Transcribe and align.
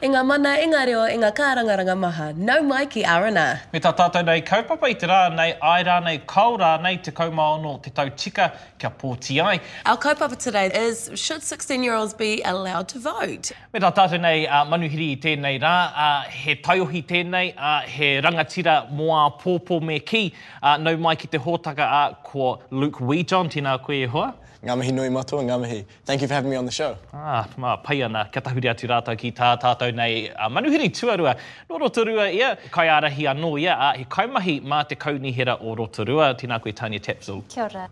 E 0.00 0.08
ngā 0.08 0.20
mana, 0.24 0.54
e 0.56 0.64
ngā 0.64 0.82
reo, 0.88 1.00
e 1.12 1.16
ngā 1.20 1.28
kārangaranga 1.36 1.92
maha. 1.92 2.30
Nau 2.32 2.62
mai 2.64 2.86
ki 2.88 3.02
R&R. 3.04 3.58
Me 3.68 3.80
tā 3.84 3.90
tātou 3.92 4.24
nei 4.24 4.40
kaupapa 4.48 4.88
i 4.88 4.94
te 4.96 5.04
rā, 5.10 5.18
nei 5.34 5.50
ai 5.60 5.82
rā, 5.84 5.98
nei 6.00 6.22
kaura, 6.24 6.70
nei 6.80 6.96
te 7.04 7.12
kaumaono, 7.12 7.74
te 7.84 7.92
tau 7.92 8.08
tika, 8.16 8.46
kia 8.80 8.88
pōti 9.02 9.36
ai. 9.44 9.58
Our 9.84 10.00
kaupapa 10.00 10.38
today 10.40 10.72
is, 10.72 11.10
should 11.20 11.44
16-year-olds 11.44 12.14
be 12.14 12.40
allowed 12.48 12.88
to 12.94 12.98
vote? 12.98 13.52
Me 13.74 13.84
tā 13.84 13.92
tātou 13.92 14.16
nei 14.24 14.46
uh, 14.46 14.64
manuhiri 14.72 15.10
i 15.12 15.20
tēnei 15.20 15.60
rā, 15.60 15.76
uh, 15.92 16.30
he 16.32 16.56
taiohi 16.64 17.04
tēnei, 17.04 17.50
uh, 17.52 17.82
he 17.84 18.14
rangatira 18.24 18.86
moa 18.88 19.26
pōpō 19.44 19.82
me 19.84 20.00
ki, 20.00 20.30
uh, 20.62 20.78
nau 20.80 20.96
mai 20.96 21.18
ki 21.20 21.28
te 21.28 21.44
hōtaka 21.44 21.92
uh, 21.98 22.22
ko 22.24 22.54
Luke 22.70 23.04
Weejohn, 23.04 23.52
tēnā 23.52 23.76
koe 23.84 24.00
e 24.00 24.08
hoa. 24.08 24.32
Ngā 24.60 24.74
mihi 24.76 24.92
nui 24.92 25.08
matua, 25.08 25.40
ngā 25.40 25.56
mihi. 25.62 25.84
Thank 26.04 26.20
you 26.20 26.28
for 26.28 26.34
having 26.34 26.50
me 26.50 26.56
on 26.56 26.66
the 26.66 26.70
show. 26.70 26.94
Ah, 27.14 27.48
mā, 27.56 27.82
pai 27.82 28.02
ana, 28.02 28.26
kia 28.30 28.42
tahuri 28.42 28.68
atu 28.68 28.88
rātou 28.90 29.16
ki 29.16 29.30
tā 29.32 29.54
tātou 29.58 29.94
nei 29.96 30.28
uh, 30.28 30.50
manuhiri 30.52 30.90
tuarua. 30.92 31.32
No 31.70 31.78
Rotorua, 31.78 32.26
ia, 32.30 32.50
kai 32.70 32.84
arahi 32.92 33.24
anō, 33.32 33.54
ia, 33.62 33.72
uh, 33.72 33.94
he 33.96 34.04
kaumahi 34.04 34.60
mā 34.60 34.86
te 34.86 34.96
kaunihera 34.96 35.56
o 35.62 35.74
Rotorua, 35.74 36.34
tēnā 36.36 36.60
koe 36.60 36.72
Tanya 36.72 37.00
Tapsel. 37.00 37.40
Kia 37.48 37.64
ora. 37.64 37.88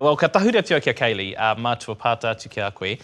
Well, 0.00 0.16
ka 0.16 0.26
tahuri 0.26 0.58
atu 0.58 0.74
au 0.74 0.80
kia 0.80 0.92
Kaylee, 0.92 1.36
uh, 1.38 1.54
mātua 1.54 1.94
pāta 1.96 2.34
atu 2.34 2.50
kia 2.50 2.72
koe. 2.72 2.96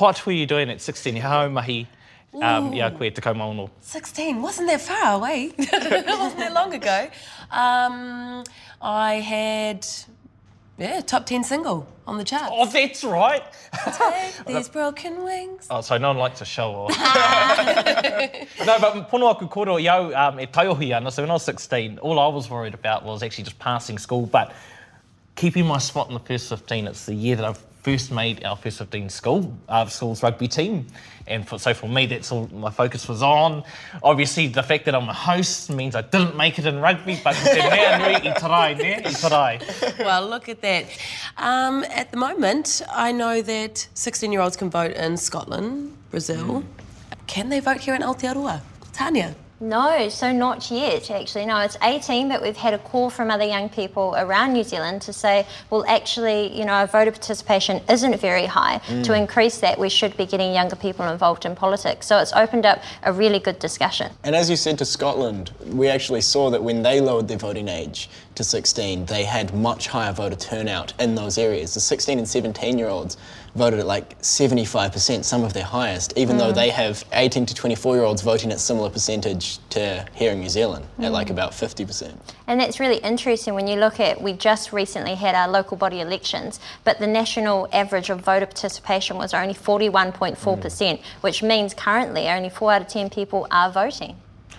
What 0.00 0.26
were 0.26 0.32
you 0.32 0.46
doing 0.46 0.70
at 0.70 0.80
16? 0.80 1.14
How 1.16 1.48
mahi 1.48 1.86
um, 2.34 2.74
ia 2.74 2.90
koe 2.90 3.10
te 3.10 3.22
kaumaono? 3.22 3.70
16, 3.80 4.42
wasn't 4.42 4.66
that 4.66 4.80
far 4.80 5.14
away. 5.14 5.52
wasn't 5.56 6.38
that 6.38 6.52
long 6.52 6.74
ago. 6.74 7.06
Um, 7.52 8.42
I 8.82 9.14
had, 9.14 9.86
yeah, 10.78 11.00
top 11.00 11.26
10 11.26 11.42
single 11.42 11.86
on 12.06 12.18
the 12.18 12.24
charts. 12.24 12.50
Oh, 12.52 12.64
that's 12.66 13.02
right. 13.02 13.42
Take 13.92 14.46
these 14.46 14.68
broken 14.68 15.24
wings. 15.24 15.66
Oh, 15.70 15.80
so 15.80 15.98
no 15.98 16.08
one 16.08 16.18
likes 16.18 16.38
to 16.38 16.44
show 16.44 16.70
off. 16.72 16.90
no, 18.66 18.78
but 18.78 19.10
pono 19.10 19.30
aku 19.34 19.48
koro 19.48 19.76
iau 19.76 20.14
um, 20.16 20.38
e 20.38 20.46
taiohi 20.46 20.96
ana, 20.96 21.10
so 21.10 21.22
when 21.22 21.30
I 21.30 21.34
was 21.34 21.42
16, 21.44 21.98
all 21.98 22.18
I 22.18 22.28
was 22.28 22.48
worried 22.48 22.74
about 22.74 23.04
was 23.04 23.22
actually 23.22 23.44
just 23.44 23.58
passing 23.58 23.98
school, 23.98 24.26
but 24.26 24.54
keeping 25.38 25.64
my 25.64 25.78
spot 25.78 26.08
in 26.08 26.14
the 26.14 26.20
first 26.20 26.48
15. 26.48 26.88
It's 26.88 27.06
the 27.06 27.14
year 27.14 27.36
that 27.36 27.44
I've 27.44 27.62
first 27.82 28.10
made 28.10 28.44
our 28.44 28.56
first 28.56 28.78
15 28.78 29.08
school, 29.08 29.56
uh, 29.68 29.86
school's 29.86 30.20
rugby 30.20 30.48
team. 30.48 30.84
And 31.28 31.46
for, 31.46 31.60
so 31.60 31.72
for 31.74 31.88
me, 31.88 32.06
that's 32.06 32.32
all 32.32 32.48
my 32.48 32.70
focus 32.70 33.06
was 33.06 33.22
on. 33.22 33.62
Obviously, 34.02 34.48
the 34.48 34.64
fact 34.64 34.84
that 34.86 34.96
I'm 34.96 35.08
a 35.08 35.12
host 35.12 35.70
means 35.70 35.94
I 35.94 36.02
didn't 36.02 36.36
make 36.36 36.58
it 36.58 36.66
in 36.66 36.80
rugby, 36.80 37.20
but 37.22 37.34
te 37.34 37.54
mea 37.54 37.98
nui 37.98 38.16
i 38.16 38.34
tarai, 38.36 38.74
ne? 38.74 38.96
I 38.96 39.12
tarai. 39.12 39.60
Well, 40.00 40.28
look 40.28 40.48
at 40.48 40.60
that. 40.62 40.86
Um, 41.36 41.84
at 41.84 42.10
the 42.10 42.16
moment, 42.16 42.82
I 42.90 43.12
know 43.12 43.40
that 43.40 43.86
16 43.94 44.32
year 44.32 44.40
olds 44.40 44.56
can 44.56 44.70
vote 44.70 44.92
in 44.96 45.16
Scotland, 45.16 45.96
Brazil. 46.10 46.64
Can 47.28 47.48
they 47.48 47.60
vote 47.60 47.78
here 47.78 47.94
in 47.94 48.02
Aotearoa? 48.02 48.60
Tanya? 48.92 49.36
No, 49.60 50.08
so 50.08 50.30
not 50.30 50.70
yet, 50.70 51.10
actually. 51.10 51.44
No, 51.44 51.58
it's 51.60 51.76
18, 51.82 52.28
but 52.28 52.40
we've 52.40 52.56
had 52.56 52.74
a 52.74 52.78
call 52.78 53.10
from 53.10 53.30
other 53.30 53.44
young 53.44 53.68
people 53.68 54.14
around 54.16 54.52
New 54.52 54.62
Zealand 54.62 55.02
to 55.02 55.12
say, 55.12 55.46
well, 55.70 55.84
actually, 55.88 56.56
you 56.56 56.64
know, 56.64 56.72
our 56.72 56.86
voter 56.86 57.10
participation 57.10 57.82
isn't 57.88 58.20
very 58.20 58.46
high. 58.46 58.78
Mm. 58.86 59.04
To 59.04 59.14
increase 59.14 59.58
that, 59.58 59.78
we 59.78 59.88
should 59.88 60.16
be 60.16 60.26
getting 60.26 60.52
younger 60.52 60.76
people 60.76 61.08
involved 61.08 61.44
in 61.44 61.56
politics. 61.56 62.06
So 62.06 62.18
it's 62.18 62.32
opened 62.32 62.66
up 62.66 62.80
a 63.02 63.12
really 63.12 63.40
good 63.40 63.58
discussion. 63.58 64.12
And 64.22 64.36
as 64.36 64.48
you 64.48 64.54
said 64.54 64.78
to 64.78 64.84
Scotland, 64.84 65.50
we 65.66 65.88
actually 65.88 66.20
saw 66.20 66.50
that 66.50 66.62
when 66.62 66.82
they 66.82 67.00
lowered 67.00 67.26
their 67.26 67.38
voting 67.38 67.68
age 67.68 68.08
to 68.38 68.44
16, 68.44 69.04
they 69.06 69.24
had 69.24 69.52
much 69.52 69.88
higher 69.88 70.12
voter 70.12 70.36
turnout 70.36 70.94
in 70.98 71.14
those 71.14 71.38
areas. 71.38 71.74
The 71.74 71.80
16 71.80 72.18
and 72.18 72.28
17 72.28 72.78
year 72.78 72.88
olds 72.88 73.16
voted 73.54 73.80
at 73.80 73.86
like 73.86 74.18
75%, 74.20 75.24
some 75.24 75.42
of 75.42 75.52
their 75.52 75.64
highest, 75.64 76.16
even 76.16 76.36
though 76.38 76.52
mm. 76.52 76.54
they 76.54 76.70
have 76.70 77.04
18 77.12 77.46
to 77.46 77.54
24 77.54 77.96
year 77.96 78.04
olds 78.04 78.22
voting 78.22 78.52
at 78.52 78.60
similar 78.60 78.90
percentage 78.90 79.58
to 79.70 80.06
here 80.14 80.32
in 80.32 80.40
New 80.40 80.48
Zealand, 80.48 80.86
at 81.00 81.12
like 81.12 81.26
mm. 81.26 81.32
about 81.32 81.50
50%. 81.50 82.16
And 82.46 82.60
that's 82.60 82.78
really 82.78 82.98
interesting 82.98 83.54
when 83.54 83.66
you 83.66 83.76
look 83.76 83.98
at, 83.98 84.22
we 84.22 84.32
just 84.32 84.72
recently 84.72 85.16
had 85.16 85.34
our 85.34 85.48
local 85.48 85.76
body 85.76 86.00
elections, 86.00 86.60
but 86.84 86.98
the 87.00 87.06
national 87.08 87.68
average 87.72 88.08
of 88.08 88.20
voter 88.20 88.46
participation 88.46 89.16
was 89.16 89.34
only 89.34 89.54
41.4%, 89.54 90.36
mm. 90.36 91.02
which 91.22 91.42
means 91.42 91.74
currently 91.74 92.28
only 92.28 92.48
4 92.48 92.72
out 92.72 92.82
of 92.82 92.88
10 92.88 93.10
people 93.10 93.48
are 93.50 93.70
voting. 93.70 94.16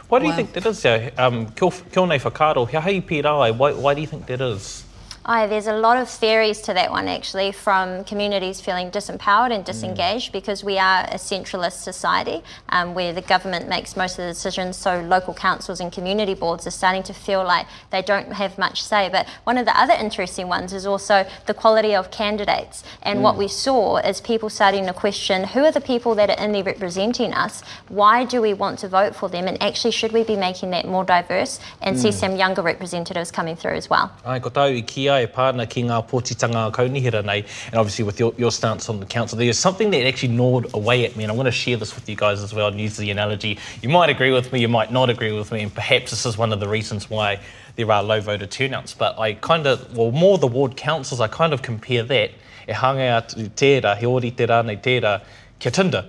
Why 0.10 0.18
do 0.20 0.26
you 0.26 0.32
Wow. 0.32 0.38
think 0.38 0.54
that 0.54 0.66
is? 0.66 0.86
Um, 1.18 1.46
kia, 1.52 1.70
kia 1.94 2.06
nei 2.08 2.18
whakaro, 2.18 2.66
hea 2.66 2.82
hei 2.82 3.00
pērā, 3.02 3.56
why, 3.56 3.72
why 3.74 3.94
do 3.94 4.02
you 4.02 4.08
think 4.08 4.26
that 4.26 4.42
is? 4.42 4.84
Aye, 5.32 5.46
there's 5.46 5.68
a 5.68 5.78
lot 5.78 5.96
of 5.96 6.10
theories 6.10 6.60
to 6.62 6.74
that 6.74 6.90
one 6.90 7.08
actually, 7.08 7.52
from 7.52 8.04
communities 8.04 8.60
feeling 8.60 8.90
disempowered 8.90 9.54
and 9.54 9.62
mm. 9.62 9.66
disengaged 9.66 10.32
because 10.32 10.64
we 10.64 10.80
are 10.80 11.04
a 11.04 11.20
centralist 11.20 11.84
society 11.84 12.42
um, 12.70 12.96
where 12.96 13.14
the 13.14 13.22
government 13.22 13.70
makes 13.70 13.96
most 13.96 14.14
of 14.14 14.26
the 14.26 14.32
decisions. 14.32 14.76
So 14.76 15.02
local 15.02 15.36
councils 15.36 15.82
and 15.82 15.92
community 15.92 16.34
boards 16.34 16.66
are 16.66 16.72
starting 16.72 17.04
to 17.04 17.14
feel 17.14 17.44
like 17.44 17.68
they 17.92 18.02
don't 18.02 18.34
have 18.34 18.58
much 18.58 18.82
say. 18.82 19.08
But 19.08 19.28
one 19.44 19.60
of 19.60 19.68
the 19.68 19.80
other 19.80 19.94
interesting 19.94 20.48
ones 20.48 20.74
is 20.74 20.88
also 20.88 21.28
the 21.46 21.54
quality 21.54 21.94
of 21.94 22.10
candidates. 22.10 22.84
And 23.04 23.22
what 23.22 23.36
mm. 23.36 23.46
we 23.46 23.50
saw 23.50 23.98
is 23.98 24.22
people 24.22 24.50
starting 24.50 24.88
to 24.88 24.94
question 24.94 25.44
who 25.44 25.64
are 25.64 25.72
the 25.72 25.80
people 25.80 26.16
that 26.16 26.32
are 26.32 26.44
in 26.44 26.54
there 26.54 26.64
representing 26.64 27.36
us? 27.36 27.62
Why 27.90 28.26
do 28.26 28.42
we 28.42 28.56
want 28.56 28.80
to 28.80 28.88
vote 28.88 29.16
for 29.16 29.30
them? 29.30 29.48
And 29.48 29.62
actually, 29.62 29.92
should 29.92 30.12
we 30.12 30.24
be 30.24 30.36
making 30.36 30.72
that 30.72 30.88
more 30.88 31.06
diverse 31.06 31.60
and 31.84 32.00
see 32.00 32.10
mm. 32.10 32.14
some 32.14 32.36
younger 32.36 32.64
representatives 32.64 33.30
coming 33.30 33.56
through 33.56 33.76
as 33.76 33.92
well? 33.92 34.12
Ai, 34.26 34.40
ko 34.40 34.50
tau 34.50 34.66
i 34.66 34.82
ki 34.82 35.19
e 35.24 35.28
pāna 35.28 35.68
ki 35.70 35.84
ngā 35.84 36.00
pōtitanga 36.10 36.72
kaunihera 36.72 37.24
nei, 37.24 37.44
and 37.68 37.76
obviously 37.76 38.06
with 38.06 38.20
your, 38.20 38.34
your 38.38 38.52
stance 38.52 38.90
on 38.90 39.00
the 39.00 39.06
council, 39.06 39.38
there's 39.38 39.58
something 39.58 39.92
that 39.92 40.06
actually 40.06 40.34
gnawed 40.34 40.74
away 40.74 41.06
at 41.06 41.16
me, 41.16 41.24
and 41.24 41.32
I 41.32 41.36
want 41.36 41.48
to 41.48 41.52
share 41.52 41.78
this 41.78 41.96
with 41.96 42.10
you 42.10 42.16
guys 42.16 42.44
as 42.44 42.54
well 42.54 42.68
and 42.68 42.80
use 42.80 42.98
the 42.98 43.12
analogy. 43.12 43.58
You 43.82 43.90
might 43.90 44.10
agree 44.10 44.32
with 44.32 44.52
me, 44.52 44.62
you 44.62 44.68
might 44.68 44.92
not 44.92 45.10
agree 45.10 45.32
with 45.32 45.52
me, 45.52 45.64
and 45.64 45.74
perhaps 45.74 46.12
this 46.12 46.26
is 46.26 46.38
one 46.38 46.54
of 46.54 46.60
the 46.60 46.68
reasons 46.68 47.10
why 47.10 47.40
there 47.76 47.92
are 47.92 48.04
low 48.04 48.22
voter 48.22 48.48
turnouts. 48.48 48.94
But 48.94 49.18
I 49.20 49.34
kind 49.34 49.68
of, 49.68 49.96
well, 49.96 50.12
more 50.12 50.38
the 50.38 50.48
ward 50.48 50.76
councils, 50.76 51.22
I 51.22 51.28
kind 51.28 51.54
of 51.54 51.62
compare 51.62 52.04
that 52.04 52.32
e 52.70 52.74
hanga 52.74 53.10
atu 53.22 53.50
tērā, 53.50 53.98
he 53.98 54.06
ori 54.06 54.32
te 54.32 54.46
nei 54.46 54.78
tērā, 54.78 55.22
kia 55.60 55.72
Tinder. 55.72 56.06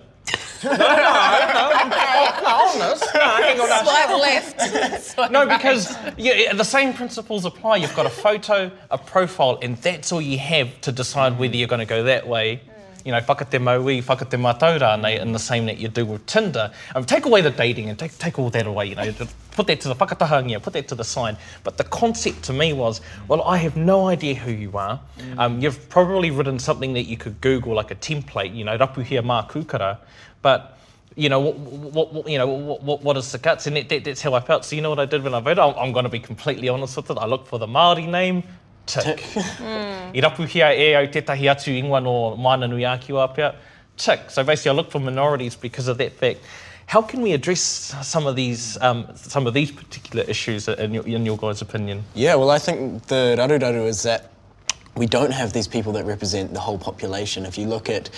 no, 0.63 0.71
no, 0.77 1.89
no, 1.89 2.00
no, 2.43 2.85
honest. 2.85 3.05
No, 3.15 3.21
hang 3.21 3.61
on. 3.61 3.85
Swipe 3.85 4.21
left. 4.21 5.03
Swipe 5.03 5.31
No, 5.31 5.47
right. 5.47 5.57
because 5.59 5.97
yeah, 6.17 6.53
the 6.53 6.65
same 6.65 6.93
principles 6.93 7.45
apply. 7.45 7.77
You've 7.77 7.97
got 7.97 8.07
a 8.07 8.11
photo, 8.11 8.71
a 8.91 8.99
profile, 8.99 9.59
and 9.63 9.77
that's 9.79 10.13
all 10.13 10.21
you 10.21 10.39
have 10.39 10.81
to 10.83 10.93
decide 10.93 11.39
whether 11.39 11.57
you're 11.57 11.69
going 11.69 11.81
to 11.81 11.87
go 11.87 12.05
that 12.05 12.27
way. 12.27 12.61
You 13.05 13.13
know, 13.13 13.21
whakate 13.21 13.59
maui, 13.61 14.03
whakate 14.03 15.01
nei, 15.01 15.19
in 15.19 15.33
the 15.33 15.39
same 15.39 15.65
that 15.67 15.79
you 15.79 15.89
do 15.89 16.05
with 16.05 16.27
Tinder. 16.27 16.71
Um, 16.95 17.05
take 17.05 17.25
away 17.25 17.41
the 17.41 17.51
dating 17.51 17.89
and 17.89 17.99
take, 17.99 18.17
take 18.19 18.39
all 18.39 18.51
that 18.51 18.67
away, 18.67 18.87
you 18.87 18.95
know, 18.95 19.11
put 19.53 19.67
that 19.69 19.81
to 19.81 19.89
the 19.89 19.95
whakatahangia, 19.95 20.63
put 20.63 20.75
that 20.75 20.87
to 20.89 20.95
the 20.95 21.05
side. 21.05 21.39
But 21.65 21.79
the 21.79 21.85
concept 21.85 22.43
to 22.45 22.53
me 22.53 22.75
was, 22.75 23.01
well, 23.27 23.43
I 23.43 23.57
have 23.57 23.75
no 23.75 24.09
idea 24.09 24.35
who 24.35 24.53
you 24.53 24.77
are. 24.77 25.01
Um, 25.39 25.61
you've 25.61 25.89
probably 25.89 26.31
written 26.31 26.59
something 26.59 26.93
that 26.93 27.05
you 27.05 27.17
could 27.17 27.41
Google, 27.41 27.73
like 27.75 27.91
a 27.91 27.95
template, 27.95 28.55
you 28.55 28.65
know, 28.65 28.77
rapuhia 28.77 29.23
mā 29.23 29.49
kūkara, 29.49 29.97
but 30.43 30.77
you 31.17 31.29
know, 31.29 31.41
what, 31.41 31.59
what, 31.59 32.13
what, 32.13 32.29
you 32.29 32.39
know, 32.39 32.47
what, 32.47 33.03
what, 33.03 33.17
is 33.17 33.33
the 33.33 33.39
guts? 33.39 33.67
And 33.67 33.77
it, 33.77 33.89
that, 33.89 34.05
that's 34.05 34.23
how 34.23 34.35
I 34.35 34.41
felt. 34.41 34.65
So 34.65 34.77
you 34.77 34.83
know 34.83 34.91
what 34.91 35.01
I 35.01 35.07
did 35.07 35.23
when 35.23 35.35
I 35.35 35.41
voted? 35.41 35.59
I'm, 35.59 35.75
I'm 35.77 35.93
going 35.93 36.05
to 36.05 36.11
be 36.11 36.21
completely 36.21 36.69
honest 36.69 36.97
with 36.97 37.11
it. 37.11 37.19
I 37.19 37.27
looked 37.27 37.49
for 37.49 37.59
the 37.59 37.67
Māori 37.67 38.09
name, 38.09 38.43
tick. 38.87 39.25
I 39.37 40.13
rapuhia 40.23 40.77
e 40.77 40.95
au 40.95 41.07
tētahi 41.07 41.51
atu 41.51 41.77
ingoa 41.83 42.03
no 42.03 42.37
mana 42.37 42.69
nui 42.69 42.83
āki 42.83 43.09
wāpea, 43.09 43.55
tick. 43.97 44.31
So 44.31 44.45
basically 44.45 44.71
I 44.71 44.75
look 44.75 44.91
for 44.91 45.01
minorities 45.01 45.57
because 45.57 45.89
of 45.89 45.99
that 45.99 46.13
fact. 46.13 46.41
How 46.87 47.03
can 47.03 47.23
we 47.23 47.33
address 47.33 47.61
some 47.61 48.27
of 48.27 48.35
these, 48.35 48.77
um, 48.81 49.07
some 49.15 49.47
of 49.47 49.55
these 49.55 49.71
particular 49.71 50.25
issues 50.25 50.67
in 50.67 50.93
your, 50.93 51.07
in 51.07 51.25
your 51.25 51.37
guys' 51.37 51.63
opinion? 51.63 52.03
Yeah, 52.15 52.35
well, 52.35 52.51
I 52.51 52.59
think 52.59 53.07
the 53.07 53.37
raru 53.39 53.87
is 53.87 54.03
that 54.03 54.33
we 54.97 55.07
don't 55.07 55.33
have 55.33 55.53
these 55.53 55.69
people 55.69 55.93
that 55.93 56.05
represent 56.05 56.53
the 56.53 56.61
whole 56.61 56.79
population. 56.79 57.47
If 57.47 57.57
you 57.57 57.67
look 57.67 57.89
at 57.89 58.09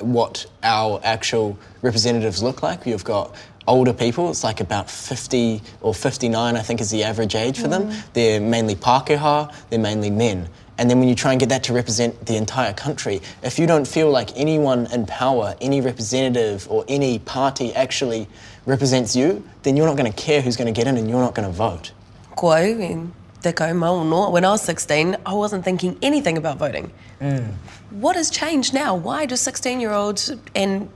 what 0.00 0.46
our 0.62 1.00
actual 1.04 1.58
representatives 1.82 2.42
look 2.42 2.62
like, 2.62 2.86
you've 2.86 3.04
got 3.04 3.34
older 3.68 3.92
people, 3.92 4.30
it's 4.30 4.44
like 4.44 4.60
about 4.60 4.90
50 4.90 5.62
or 5.80 5.94
59, 5.94 6.56
I 6.56 6.60
think 6.60 6.80
is 6.80 6.90
the 6.90 7.04
average 7.04 7.34
age 7.34 7.58
for 7.58 7.68
them. 7.68 7.84
Mm-hmm. 7.84 8.08
They're 8.12 8.40
mainly 8.40 8.76
Pākehā, 8.76 9.54
they're 9.70 9.78
mainly 9.78 10.10
men. 10.10 10.48
And 10.78 10.90
then 10.90 10.98
when 10.98 11.08
you 11.08 11.14
try 11.14 11.32
and 11.32 11.40
get 11.40 11.48
that 11.48 11.64
to 11.64 11.72
represent 11.72 12.26
the 12.26 12.36
entire 12.36 12.74
country, 12.74 13.22
if 13.42 13.58
you 13.58 13.66
don't 13.66 13.86
feel 13.86 14.10
like 14.10 14.36
anyone 14.36 14.86
in 14.92 15.06
power, 15.06 15.56
any 15.60 15.80
representative 15.80 16.70
or 16.70 16.84
any 16.86 17.18
party 17.18 17.74
actually 17.74 18.28
represents 18.66 19.16
you, 19.16 19.42
then 19.62 19.76
you're 19.76 19.86
not 19.86 19.96
going 19.96 20.10
to 20.10 20.16
care 20.16 20.42
who's 20.42 20.56
going 20.56 20.72
to 20.72 20.78
get 20.78 20.86
in 20.86 20.96
and 20.96 21.08
you're 21.08 21.20
not 21.20 21.34
going 21.34 21.48
to 21.48 21.54
vote. 21.54 21.92
Koe, 22.36 23.08
in 23.36 23.42
te 23.42 23.52
kaumauno, 23.52 24.30
when 24.32 24.44
I 24.44 24.50
was 24.50 24.62
16, 24.62 25.16
I 25.24 25.34
wasn't 25.34 25.64
thinking 25.64 25.98
anything 26.02 26.36
about 26.36 26.58
voting. 26.58 26.92
Mm. 27.20 27.54
what 27.90 28.14
has 28.16 28.28
changed 28.28 28.74
now? 28.74 28.94
Why 28.94 29.24
do 29.26 29.36
16 29.36 29.80
year 29.80 29.92
olds 29.92 30.32
and, 30.54 30.90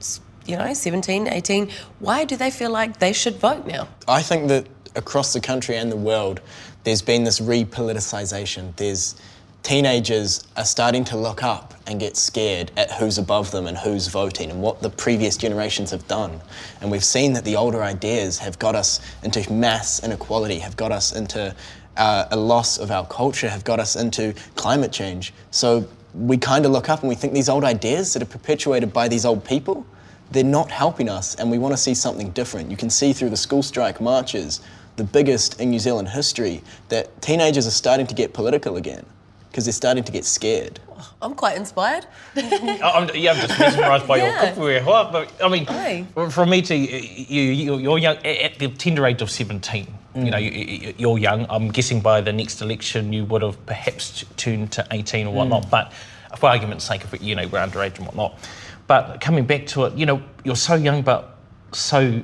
you 0.47 0.57
know, 0.57 0.75
17, 0.75 1.29
18, 1.29 1.71
why 1.99 2.25
do 2.25 2.37
they 2.37 2.51
feel 2.51 2.71
like 2.71 2.99
they 2.99 3.13
should 3.13 3.37
vote 3.37 3.67
now? 3.67 3.89
I 4.07 4.23
think 4.23 4.49
that 4.49 4.67
across 4.97 5.33
the 5.33 5.41
country 5.41 5.77
and 5.77 5.91
the 5.91 5.97
world, 5.97 6.41
there's 6.85 7.03
been 7.03 7.25
this 7.25 7.41
repoliticization. 7.41 8.77
There's 8.77 9.15
teenagers 9.63 10.47
are 10.57 10.65
starting 10.65 11.05
to 11.05 11.17
look 11.17 11.43
up 11.43 11.75
and 11.87 12.01
get 12.01 12.17
scared 12.17 12.71
at 12.77 12.91
who's 12.93 13.19
above 13.19 13.51
them 13.51 13.67
and 13.67 13.77
who's 13.77 14.07
voting 14.09 14.51
and 14.51 14.63
what 14.63 14.81
the 14.81 14.91
previous 14.91 15.37
generations 15.37 15.91
have 15.91 16.07
done. 16.09 16.41
And 16.81 16.91
we've 16.91 17.05
seen 17.05 17.33
that 17.35 17.45
the 17.45 17.57
older 17.57 17.83
ideas 17.83 18.39
have 18.39 18.59
got 18.59 18.75
us 18.75 19.01
into 19.23 19.53
mass 19.53 20.03
inequality, 20.03 20.59
have 20.61 20.77
got 20.77 20.93
us 20.93 21.13
into 21.13 21.55
uh, 21.97 22.27
a 22.31 22.37
loss 22.37 22.79
of 22.79 22.91
our 22.91 23.07
culture, 23.07 23.49
have 23.49 23.65
got 23.65 23.81
us 23.81 23.97
into 23.97 24.35
climate 24.57 24.93
change. 24.93 25.33
So 25.51 25.87
we 26.15 26.37
kind 26.39 26.65
of 26.67 26.73
look 26.73 26.89
up 26.89 27.01
and 27.01 27.09
we 27.09 27.15
think 27.15 27.33
these 27.35 27.49
old 27.49 27.65
ideas 27.65 28.13
that 28.15 28.23
are 28.23 28.27
perpetuated 28.27 28.93
by 28.93 29.09
these 29.09 29.25
old 29.25 29.45
people, 29.45 29.87
they're 30.31 30.45
not 30.45 30.71
helping 30.71 31.09
us 31.09 31.35
and 31.37 31.51
we 31.51 31.59
want 31.59 31.73
to 31.73 31.77
see 31.77 31.95
something 31.95 32.31
different. 32.31 32.71
You 32.71 32.77
can 32.77 32.91
see 32.91 33.13
through 33.13 33.31
the 33.31 33.37
school 33.37 33.63
strike 33.63 34.01
marches, 34.01 34.61
the 34.97 35.05
biggest 35.05 35.61
in 35.61 35.71
New 35.71 35.79
Zealand 35.79 36.09
history, 36.09 36.63
that 36.89 37.21
teenagers 37.23 37.67
are 37.67 37.71
starting 37.73 38.07
to 38.07 38.15
get 38.15 38.33
political 38.33 38.77
again 38.77 39.05
because 39.51 39.65
they're 39.65 39.73
starting 39.73 40.05
to 40.05 40.13
get 40.13 40.25
scared. 40.25 40.79
I'm 41.23 41.35
quite 41.35 41.57
inspired. 41.57 42.07
I'm, 42.37 43.09
yeah, 43.15 43.33
I'm 43.33 43.37
just 43.47 43.59
mesmerised 43.59 44.07
by 44.07 44.17
Yeah. 44.19 44.55
your 44.55 44.55
kupu 44.55 44.81
e 44.81 45.13
But 45.13 45.33
I 45.43 45.49
mean, 45.49 45.67
Aye. 45.69 46.07
from 46.31 46.51
me 46.51 46.63
to 46.63 46.75
you, 46.77 47.43
you, 47.43 47.79
you're 47.79 47.99
young 47.99 48.17
at 48.19 48.59
the 48.59 48.69
tender 48.69 49.07
age 49.07 49.23
of 49.23 49.31
17. 49.31 49.87
You 50.15 50.31
know, 50.31 50.39
you- 50.39 50.51
you, 50.51 50.95
you're 50.99 51.19
young. 51.19 51.47
I'm 51.49 51.69
guessing 51.71 52.01
by 52.01 52.21
the 52.21 52.33
next 52.33 52.61
election 52.63 53.13
you 53.13 53.25
would 53.27 53.43
have 53.43 53.65
perhaps 53.67 54.25
tuned 54.37 54.73
to 54.73 54.87
18 54.91 55.27
or 55.29 55.33
whatnot. 55.35 55.67
Mm. 55.67 55.71
But 55.71 55.93
for 56.39 56.49
argument's 56.49 56.85
sake, 56.85 57.03
if 57.05 57.15
it, 57.15 57.21
you 57.21 57.35
know 57.35 57.47
we're 57.47 57.61
underage 57.61 57.97
and 57.99 58.07
whatnot. 58.07 58.39
But 58.87 59.21
coming 59.21 59.45
back 59.47 59.67
to 59.69 59.85
it, 59.85 59.95
you 59.95 60.07
know, 60.07 60.21
you're 60.45 60.57
so 60.57 60.75
young 60.75 61.03
but 61.03 61.37
so 61.73 62.23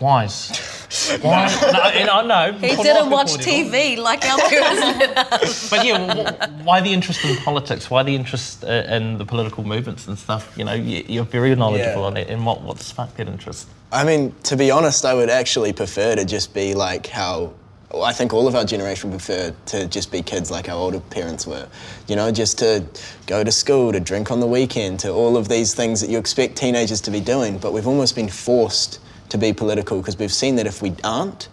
wise. 0.00 0.77
Wise. 1.22 1.60
no, 1.62 1.80
and 2.00 2.08
I 2.10 2.22
know. 2.26 2.52
He 2.58 2.74
didn't 2.76 3.10
watch 3.10 3.32
TV 3.34 3.96
like 3.98 4.24
our 4.24 4.38
parents. 4.48 5.70
But 5.70 5.84
yeah, 5.84 6.50
why 6.62 6.80
the 6.80 6.92
interest 6.92 7.24
in 7.24 7.36
politics? 7.36 7.90
Why 7.90 8.02
the 8.02 8.14
interest 8.14 8.64
uh, 8.64 8.84
in 8.96 9.18
the 9.18 9.24
political 9.24 9.64
movements 9.64 10.06
and 10.08 10.18
stuff? 10.18 10.52
You 10.56 10.64
know, 10.64 10.74
you- 10.74 11.04
you're 11.08 11.24
very 11.24 11.54
knowledgeable 11.54 12.02
Yeah. 12.02 12.06
on 12.06 12.16
it. 12.16 12.28
And 12.30 12.44
what 12.46 12.62
what 12.62 12.80
sparked 12.80 13.16
that 13.18 13.28
interest? 13.28 13.68
I 13.92 14.04
mean, 14.04 14.34
to 14.44 14.56
be 14.56 14.70
honest, 14.70 15.04
I 15.04 15.14
would 15.14 15.30
actually 15.30 15.72
prefer 15.72 16.14
to 16.16 16.24
just 16.24 16.52
be 16.54 16.74
like 16.74 17.06
how 17.06 17.52
well, 17.90 18.04
I 18.04 18.12
think 18.12 18.34
all 18.34 18.46
of 18.46 18.54
our 18.54 18.66
generation 18.66 19.08
prefer 19.10 19.54
to 19.66 19.86
just 19.88 20.12
be 20.12 20.20
kids 20.22 20.50
like 20.50 20.68
our 20.68 20.76
older 20.76 21.00
parents 21.00 21.46
were. 21.46 21.66
You 22.06 22.16
know, 22.16 22.30
just 22.30 22.58
to 22.58 22.84
go 23.26 23.42
to 23.42 23.50
school, 23.50 23.92
to 23.92 24.00
drink 24.00 24.30
on 24.30 24.40
the 24.40 24.46
weekend, 24.46 25.00
to 25.00 25.10
all 25.10 25.38
of 25.38 25.48
these 25.48 25.72
things 25.74 26.00
that 26.02 26.10
you 26.10 26.18
expect 26.18 26.56
teenagers 26.56 27.00
to 27.02 27.10
be 27.10 27.20
doing. 27.20 27.56
But 27.58 27.72
we've 27.72 27.86
almost 27.86 28.14
been 28.14 28.28
forced 28.28 28.98
to 29.30 29.38
be 29.38 29.52
political 29.52 29.98
because 29.98 30.18
we've 30.18 30.32
seen 30.32 30.56
that 30.56 30.66
if 30.66 30.82
we 30.82 30.94
aren't, 31.04 31.48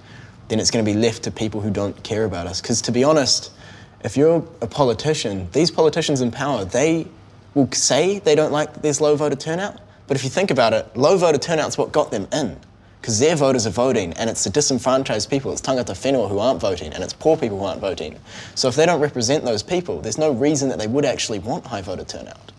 then 0.48 0.60
it's 0.60 0.72
going 0.72 0.84
to 0.84 0.92
be 0.92 0.98
left 0.98 1.24
to 1.24 1.32
people 1.32 1.62
who 1.62 1.72
don't 1.72 2.02
care 2.04 2.26
about 2.26 2.48
us. 2.48 2.62
Because 2.62 2.82
to 2.84 2.92
be 2.92 3.04
honest, 3.04 3.52
if 4.04 4.16
you're 4.16 4.48
a 4.62 4.68
politician, 4.68 5.50
these 5.52 5.72
politicians 5.72 6.22
in 6.22 6.32
power, 6.32 6.66
they 6.66 7.08
will 7.54 7.72
say 7.72 8.20
they 8.20 8.36
don't 8.36 8.52
like 8.52 8.74
that 8.74 8.84
there's 8.84 9.02
low 9.02 9.16
voter 9.16 9.36
turnout. 9.36 9.80
But 10.08 10.18
if 10.18 10.24
you 10.24 10.30
think 10.30 10.52
about 10.52 10.74
it, 10.74 10.96
low 10.96 11.18
voter 11.18 11.40
turnout's 11.40 11.78
what 11.78 11.92
got 11.92 12.12
them 12.12 12.28
in. 12.32 12.58
Because 13.02 13.20
their 13.20 13.36
voters 13.36 13.68
are 13.68 13.72
voting, 13.72 14.14
and 14.14 14.32
it's 14.32 14.44
the 14.44 14.50
disenfranchised 14.50 15.30
people, 15.30 15.52
it's 15.52 15.62
tangata 15.62 15.94
whenua 15.94 16.28
who 16.28 16.40
aren't 16.40 16.60
voting, 16.60 16.92
and 16.92 17.04
it's 17.04 17.14
poor 17.14 17.38
people 17.38 17.60
who 17.60 17.66
aren't 17.66 17.80
voting. 17.80 18.20
So 18.56 18.68
if 18.68 18.76
they 18.76 18.86
don't 18.88 19.00
represent 19.00 19.44
those 19.46 19.62
people, 19.62 20.02
there's 20.02 20.18
no 20.18 20.32
reason 20.32 20.70
that 20.70 20.80
they 20.80 20.88
would 20.88 21.06
actually 21.06 21.38
want 21.38 21.68
high 21.68 21.82
voter 21.82 22.04
turnout. 22.04 22.52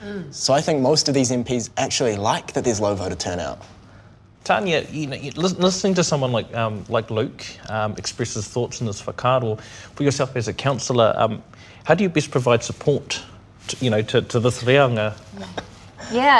Hmm. 0.00 0.22
So 0.32 0.54
I 0.54 0.60
think 0.60 0.80
most 0.80 1.08
of 1.08 1.14
these 1.14 1.30
MPs 1.30 1.70
actually 1.76 2.16
like 2.16 2.52
that 2.54 2.64
there's 2.64 2.80
low 2.80 2.96
voter 2.96 3.14
turnout. 3.14 3.62
Tanya, 4.44 4.84
you 4.90 5.06
know, 5.06 5.16
listening 5.36 5.94
to 5.94 6.04
someone 6.04 6.32
like 6.32 6.52
um, 6.54 6.84
like 6.88 7.10
Luke 7.10 7.44
um, 7.68 7.94
express 7.96 8.34
his 8.34 8.48
thoughts 8.48 8.80
in 8.80 8.86
this 8.86 9.02
whakaaro, 9.02 9.60
for 9.94 10.02
yourself 10.02 10.34
as 10.36 10.48
a 10.48 10.52
counsellor, 10.52 11.14
um, 11.16 11.42
how 11.84 11.94
do 11.94 12.02
you 12.02 12.08
best 12.08 12.30
provide 12.30 12.62
support, 12.64 13.22
to, 13.68 13.76
you 13.84 13.90
know, 13.90 14.02
to, 14.02 14.22
to 14.22 14.40
this 14.40 14.62
reanga? 14.64 15.14
Yeah, 15.38 15.46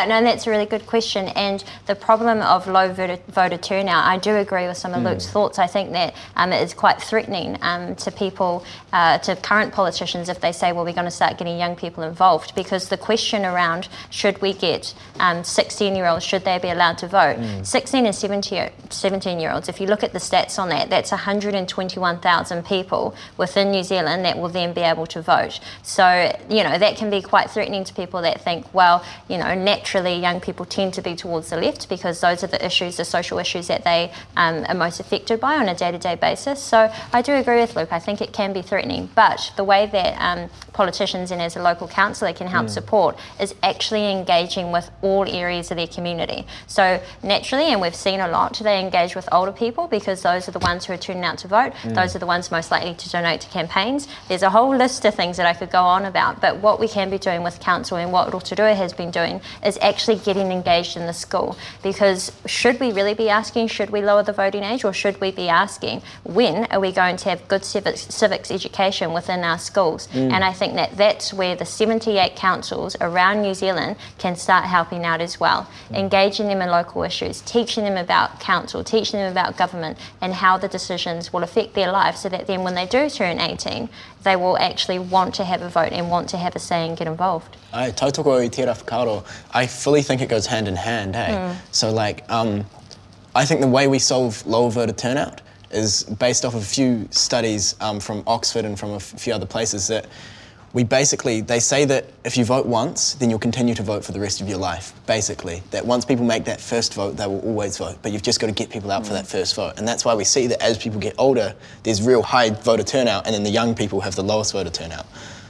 no, 0.07 0.23
that's 0.23 0.47
a 0.47 0.51
really 0.51 0.67
good 0.67 0.87
question. 0.87 1.29
And 1.29 1.63
the 1.87 1.95
problem 1.95 2.41
of 2.41 2.67
low 2.67 2.93
voter, 2.93 3.19
voter 3.29 3.57
turnout, 3.57 4.05
I 4.07 4.19
do 4.19 4.37
agree 4.37 4.67
with 4.67 4.77
some 4.77 4.95
of 4.95 5.03
Luke's 5.03 5.29
thoughts. 5.29 5.59
I 5.59 5.67
think 5.67 5.93
that 5.93 6.15
um, 6.37 6.53
it 6.53 6.63
is 6.63 6.75
quite 6.75 7.01
threatening 7.01 7.59
um, 7.63 7.95
to 7.97 8.11
people, 8.11 8.65
uh, 8.93 9.19
to 9.19 9.37
current 9.37 9.73
politicians, 9.73 10.29
if 10.29 10.41
they 10.41 10.53
say, 10.53 10.73
well, 10.73 10.85
we're 10.85 10.93
going 10.93 11.07
to 11.07 11.11
start 11.11 11.39
getting 11.39 11.59
young 11.59 11.77
people 11.77 12.03
involved. 12.03 12.55
Because 12.55 12.89
the 12.89 12.97
question 12.97 13.45
around 13.45 13.89
should 14.11 14.41
we 14.43 14.53
get 14.53 14.95
16 15.43 15.97
year 15.97 16.07
olds, 16.07 16.25
should 16.25 16.45
they 16.45 16.59
be 16.59 16.69
allowed 16.69 16.99
to 16.99 17.09
vote? 17.09 17.37
16 17.63 18.07
and 18.07 18.15
17 18.15 19.41
year 19.41 19.53
olds, 19.53 19.69
if 19.69 19.81
you 19.81 19.87
look 19.87 20.03
at 20.03 20.13
the 20.13 20.19
stats 20.19 20.59
on 20.59 20.69
that, 20.69 20.91
that's 20.91 21.11
121,000 21.11 22.65
people 22.67 23.15
within 23.37 23.71
New 23.71 23.83
Zealand 23.83 24.25
that 24.25 24.39
will 24.39 24.49
then 24.49 24.73
be 24.73 24.83
able 24.83 25.07
to 25.07 25.23
vote. 25.23 25.61
So, 25.83 26.33
you 26.49 26.63
know, 26.63 26.79
that 26.79 26.97
can 26.97 27.11
be 27.11 27.23
quite 27.23 27.51
threatening 27.51 27.85
to 27.85 27.95
people 27.95 28.23
that 28.23 28.41
think, 28.41 28.73
well, 28.75 29.05
you 29.29 29.39
know, 29.39 29.55
naturally 29.64 30.14
young 30.14 30.41
people 30.41 30.64
tend 30.64 30.94
to 30.94 31.03
be 31.03 31.14
towards 31.14 31.50
the 31.50 31.56
left 31.56 31.88
because 31.88 32.20
those 32.20 32.43
are 32.44 32.47
the 32.47 32.64
issues, 32.64 32.97
the 32.97 33.05
social 33.05 33.38
issues 33.38 33.69
that 33.69 33.85
they 33.85 34.12
um, 34.37 34.64
are 34.69 34.75
most 34.75 35.00
affected 35.00 35.41
by 35.41 35.56
on 35.56 35.69
a 35.69 35.75
day 35.75 35.91
to 35.91 35.99
day 35.99 36.14
basis. 36.14 36.62
So 36.62 36.93
I 37.12 37.23
do 37.23 37.32
agree 37.35 37.61
with 37.61 37.76
Luke. 37.76 37.93
I 37.93 37.99
think 37.99 38.20
it 38.20 38.32
can 38.32 38.53
be 38.53 38.62
threatening. 38.62 39.11
But 39.14 39.53
the 39.56 39.64
way 39.64 39.87
that 39.87 40.14
um, 40.20 40.50
politicians 40.73 41.31
and 41.31 41.41
as 41.41 41.56
a 41.56 41.62
local 41.62 41.88
councillor 41.88 42.32
can 42.32 42.47
help 42.47 42.69
support 42.69 43.19
is 43.41 43.55
actually 43.62 44.11
engaging 44.11 44.73
with 44.73 44.91
all 45.03 45.29
areas 45.29 45.70
of 45.70 45.76
their 45.76 45.87
community. 45.87 46.47
So 46.67 47.03
naturally, 47.23 47.73
and 47.73 47.81
we've 47.81 47.94
seen 47.94 48.20
a 48.20 48.29
lot, 48.29 48.59
they 48.59 48.81
engage 48.81 49.14
with 49.14 49.29
older 49.32 49.53
people 49.53 49.87
because 49.87 50.23
those 50.23 50.49
are 50.49 50.53
the 50.53 50.59
ones 50.59 50.87
who 50.87 50.93
are 50.93 50.99
turning 50.99 51.25
out 51.25 51.38
to 51.38 51.49
vote. 51.49 51.73
Those 51.85 52.17
are 52.17 52.19
the 52.19 52.26
ones 52.26 52.50
most 52.50 52.70
likely 52.70 52.94
to 52.94 53.11
donate 53.11 53.41
to 53.43 53.49
campaigns. 53.49 54.09
There's 54.29 54.43
a 54.43 54.50
whole 54.50 54.75
list 54.75 55.05
of 55.05 55.14
things 55.14 55.37
that 55.37 55.47
I 55.47 55.55
could 55.55 55.70
go 55.70 55.82
on 55.82 56.05
about, 56.05 56.41
but 56.41 56.59
what 56.59 56.81
we 56.81 56.88
can 56.88 57.11
be 57.11 57.19
doing 57.19 57.43
with 57.43 57.61
council 57.61 57.97
and 57.99 58.12
what 58.12 58.32
Rotorua 58.32 58.75
has 58.75 58.93
been 58.93 59.11
doing 59.11 59.41
is 59.64 59.78
actually 59.81 60.16
getting 60.16 60.50
engaged 60.50 60.96
in 60.96 61.06
the 61.06 61.12
school. 61.12 61.56
Because 61.82 62.32
should 62.46 62.81
we 62.81 62.93
really 62.93 63.14
be 63.14 63.28
asking, 63.28 63.69
should 63.69 63.90
we 63.90 64.02
lower 64.02 64.22
the 64.22 64.32
voting 64.32 64.62
age, 64.62 64.84
or 64.84 64.93
should 64.93 65.20
we 65.20 65.31
be 65.31 65.49
asking, 65.49 66.02
when 66.25 66.66
are 66.66 66.81
we 66.81 66.93
going 66.93 67.16
to 67.16 67.28
have 67.28 67.46
good 67.49 67.64
civics, 67.64 68.02
civics 68.14 68.50
education 68.50 69.12
within 69.12 69.44
our 69.44 69.58
schools? 69.58 70.08
Mm. 70.08 70.32
And 70.32 70.44
I 70.44 70.52
think 70.52 70.75
that 70.75 70.96
that's 70.96 71.32
where 71.32 71.56
the 71.56 71.64
78 71.64 72.37
councils 72.37 72.96
around 73.00 73.43
New 73.43 73.54
Zealand 73.54 73.96
can 74.19 74.37
start 74.37 74.64
helping 74.64 75.04
out 75.04 75.20
as 75.20 75.38
well, 75.38 75.68
engaging 75.90 76.49
them 76.49 76.61
in 76.62 76.68
local 76.68 77.02
issues, 77.02 77.40
teaching 77.42 77.85
them 77.85 77.97
about 77.97 78.40
council, 78.40 78.85
teaching 78.85 79.21
them 79.21 79.30
about 79.30 79.56
government, 79.56 79.99
and 80.21 80.35
how 80.35 80.56
the 80.56 80.68
decisions 80.68 81.32
will 81.32 81.42
affect 81.42 81.75
their 81.75 81.90
lives, 81.92 82.21
so 82.21 82.28
that 82.28 82.47
then 82.47 82.62
when 82.62 82.75
they 82.75 82.87
do 82.87 83.09
turn 83.09 83.40
18, 83.40 83.88
they 84.23 84.37
will 84.37 84.57
actually 84.59 84.99
want 84.99 85.35
to 85.35 85.45
have 85.45 85.62
a 85.62 85.69
vote 85.69 85.93
and 85.93 86.11
want 86.11 86.29
to 86.31 86.37
have 86.37 86.55
a 86.57 86.59
say 86.59 86.87
and 86.87 86.97
get 86.97 87.07
involved. 87.07 87.57
Ai, 87.73 87.91
tautoko 87.91 88.41
i 88.41 88.49
tērā. 88.49 89.25
I 89.52 89.67
fully 89.67 90.02
think 90.02 90.21
it 90.21 90.29
goes 90.29 90.47
hand 90.47 90.69
in 90.69 90.76
hand, 90.76 91.17
hey? 91.17 91.57
So, 91.71 91.93
like, 91.93 92.31
um, 92.31 92.64
I 93.35 93.45
think 93.45 93.61
the 93.61 93.69
way 93.69 93.88
we 93.88 93.99
solve 93.99 94.47
low 94.47 94.69
voter 94.69 94.93
turnout 94.93 95.41
is 95.71 96.05
based 96.05 96.45
off 96.45 96.55
of 96.55 96.62
a 96.62 96.64
few 96.64 97.09
studies 97.11 97.75
um, 97.81 97.99
from 97.99 98.23
Oxford 98.26 98.64
and 98.64 98.79
from 98.79 98.91
a 98.91 99.00
few 99.00 99.33
other 99.33 99.47
places 99.47 99.88
that 99.88 100.07
we 100.73 100.85
basically, 100.85 101.43
they 101.43 101.61
say 101.61 101.85
that 101.85 102.07
if 102.25 102.38
you 102.38 102.45
vote 102.45 102.64
once, 102.64 103.14
then 103.14 103.29
you'll 103.29 103.38
continue 103.38 103.75
to 103.75 103.83
vote 103.83 104.05
for 104.05 104.12
the 104.12 104.21
rest 104.21 104.41
of 104.41 104.49
your 104.49 104.57
life, 104.57 104.95
basically. 105.07 105.62
That 105.71 105.85
once 105.85 106.07
people 106.07 106.25
make 106.25 106.45
that 106.47 106.61
first 106.61 106.95
vote, 106.95 107.17
they 107.19 107.26
will 107.26 107.41
always 107.41 107.76
vote, 107.76 107.99
but 108.00 108.11
you've 108.11 108.23
just 108.23 108.41
got 108.41 108.47
to 108.47 108.55
get 108.55 108.71
people 108.71 108.91
out 108.91 109.07
for 109.07 109.12
that 109.12 109.26
first 109.26 109.55
vote. 109.55 109.75
And 109.76 109.87
that's 109.87 110.05
why 110.05 110.14
we 110.14 110.25
see 110.25 110.47
that 110.47 110.62
as 110.62 110.79
people 110.79 110.99
get 110.99 111.14
older, 111.19 111.55
there's 111.83 112.00
real 112.00 112.23
high 112.23 112.50
voter 112.50 112.85
turnout, 112.85 113.26
and 113.26 113.35
then 113.35 113.43
the 113.43 113.50
young 113.50 113.75
people 113.75 114.00
have 114.00 114.17
the 114.17 114.25
lowest 114.25 114.52
voter 114.52 114.71
turnout. 114.71 115.07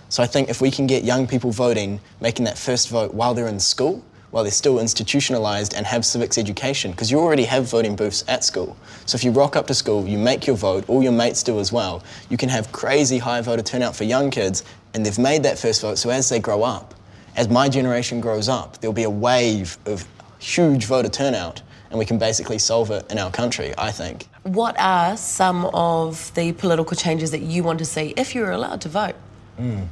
So 0.09 0.23
I 0.23 0.26
think 0.26 0.49
if 0.49 0.61
we 0.61 0.71
can 0.73 0.88
get 0.88 1.05
young 1.05 1.29
people 1.29 1.52
voting, 1.52 2.00
making 2.21 2.45
that 2.47 2.59
first 2.59 2.88
vote 2.88 3.14
while 3.14 3.33
they're 3.33 3.49
in 3.49 3.61
school, 3.61 4.05
while 4.33 4.43
they're 4.43 4.51
still 4.51 4.81
institutionalized 4.81 5.75
and 5.75 5.87
have 5.87 6.05
civics 6.05 6.39
education, 6.39 6.91
because 6.91 7.11
you 7.11 7.19
already 7.19 7.45
have 7.45 7.71
voting 7.71 7.95
booths 7.95 8.25
at 8.29 8.43
school. 8.43 8.77
So 9.07 9.15
if 9.15 9.23
you 9.23 9.31
rock 9.31 9.57
up 9.57 9.67
to 9.69 9.75
school, 9.75 10.09
you 10.09 10.19
make 10.19 10.47
your 10.47 10.57
vote, 10.57 10.85
all 10.89 11.03
your 11.03 11.12
mates 11.12 11.43
do 11.43 11.61
as 11.61 11.71
well, 11.71 12.03
you 12.31 12.37
can 12.37 12.49
have 12.49 12.73
crazy 12.73 13.19
high 13.19 13.43
voter 13.43 13.62
turnout 13.62 13.95
for 13.95 14.05
young 14.05 14.31
kids, 14.31 14.65
and 14.95 15.05
they've 15.07 15.19
made 15.19 15.43
that 15.45 15.59
first 15.59 15.83
vote. 15.83 15.99
So 15.99 16.11
as 16.11 16.29
they 16.31 16.41
grow 16.41 16.62
up, 16.62 16.95
as 17.37 17.49
my 17.49 17.69
generation 17.69 18.21
grows 18.21 18.49
up, 18.49 18.81
there'll 18.81 18.95
be 18.95 19.05
a 19.05 19.11
wave 19.11 19.77
of 19.85 20.07
huge 20.39 20.87
voter 20.87 21.11
turnout, 21.11 21.61
and 21.91 21.99
we 21.99 22.07
can 22.07 22.19
basically 22.19 22.59
solve 22.59 22.91
it 22.91 23.11
in 23.12 23.19
our 23.19 23.31
country, 23.31 23.75
I 23.77 23.93
think. 23.93 24.27
what 24.45 24.75
are 24.81 25.17
some 25.17 25.67
of 25.67 26.35
the 26.35 26.53
political 26.53 26.97
changes 26.97 27.31
that 27.31 27.43
you 27.43 27.62
want 27.62 27.79
to 27.79 27.85
see 27.85 28.12
if 28.17 28.35
you're 28.35 28.51
allowed 28.51 28.81
to 28.81 28.89
vote? 28.89 29.15
Hmm. 29.57 29.83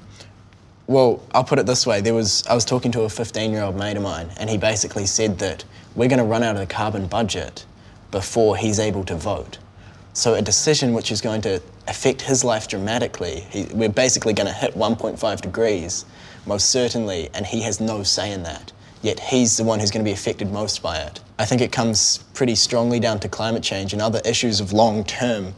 Well, 0.90 1.22
I'll 1.30 1.44
put 1.44 1.60
it 1.60 1.66
this 1.66 1.86
way. 1.86 2.00
There 2.00 2.14
was 2.14 2.44
I 2.48 2.54
was 2.54 2.64
talking 2.64 2.90
to 2.90 3.02
a 3.02 3.06
15-year-old 3.06 3.76
mate 3.76 3.96
of 3.96 4.02
mine, 4.02 4.28
and 4.38 4.50
he 4.50 4.58
basically 4.58 5.06
said 5.06 5.38
that 5.38 5.62
we're 5.94 6.08
going 6.08 6.18
to 6.18 6.24
run 6.24 6.42
out 6.42 6.56
of 6.56 6.60
the 6.60 6.66
carbon 6.66 7.06
budget 7.06 7.64
before 8.10 8.56
he's 8.56 8.80
able 8.80 9.04
to 9.04 9.14
vote. 9.14 9.58
So 10.14 10.34
a 10.34 10.42
decision 10.42 10.92
which 10.92 11.12
is 11.12 11.20
going 11.20 11.42
to 11.42 11.62
affect 11.86 12.22
his 12.22 12.42
life 12.42 12.66
dramatically. 12.66 13.46
He, 13.50 13.68
we're 13.72 13.88
basically 13.88 14.32
going 14.32 14.48
to 14.48 14.52
hit 14.52 14.74
1.5 14.74 15.40
degrees 15.40 16.06
most 16.44 16.70
certainly, 16.70 17.30
and 17.34 17.46
he 17.46 17.62
has 17.62 17.78
no 17.78 18.02
say 18.02 18.32
in 18.32 18.42
that. 18.42 18.72
Yet 19.00 19.20
he's 19.20 19.56
the 19.58 19.62
one 19.62 19.78
who's 19.78 19.92
going 19.92 20.04
to 20.04 20.08
be 20.08 20.12
affected 20.12 20.50
most 20.50 20.82
by 20.82 20.98
it. 20.98 21.20
I 21.38 21.44
think 21.44 21.60
it 21.60 21.70
comes 21.70 22.18
pretty 22.34 22.56
strongly 22.56 22.98
down 22.98 23.20
to 23.20 23.28
climate 23.28 23.62
change 23.62 23.92
and 23.92 24.02
other 24.02 24.20
issues 24.24 24.58
of 24.58 24.72
long 24.72 25.04
term 25.04 25.54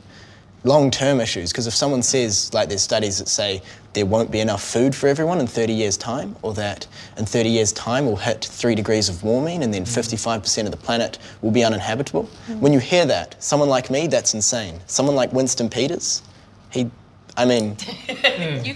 long-term 0.64 1.21
issues 1.21 1.50
because 1.50 1.66
if 1.66 1.75
someone 1.75 2.02
says 2.02 2.52
like 2.54 2.69
there's 2.69 2.83
studies 2.83 3.19
that 3.19 3.28
say 3.28 3.61
there 3.95 4.07
won't 4.07 4.31
be 4.31 4.38
enough 4.40 4.62
food 4.62 4.95
for 4.95 5.09
everyone 5.09 5.40
in 5.40 5.47
30 5.47 5.73
years 5.73 5.97
time 5.97 6.37
or 6.42 6.54
that 6.54 6.87
in 7.19 7.26
30 7.26 7.49
years 7.49 7.73
time 7.73 8.07
we'll 8.07 8.16
hit 8.16 8.45
3 8.45 8.75
degrees 8.75 9.09
of 9.09 9.23
warming 9.25 9.62
and 9.64 9.75
then 9.75 9.85
55% 9.85 10.64
of 10.64 10.71
the 10.71 10.76
planet 10.76 11.19
will 11.42 11.50
be 11.50 11.64
uninhabitable 11.64 12.25
when 12.61 12.73
you 12.73 12.78
hear 12.78 13.04
that 13.07 13.35
someone 13.42 13.69
like 13.69 13.90
me 13.90 14.07
that's 14.07 14.35
insane. 14.35 14.81
Someone 14.87 15.16
like 15.16 15.33
winston 15.33 15.69
peters 15.69 16.23
he 16.71 16.88
i 17.37 17.45
mean 17.45 17.76
You 18.09 18.14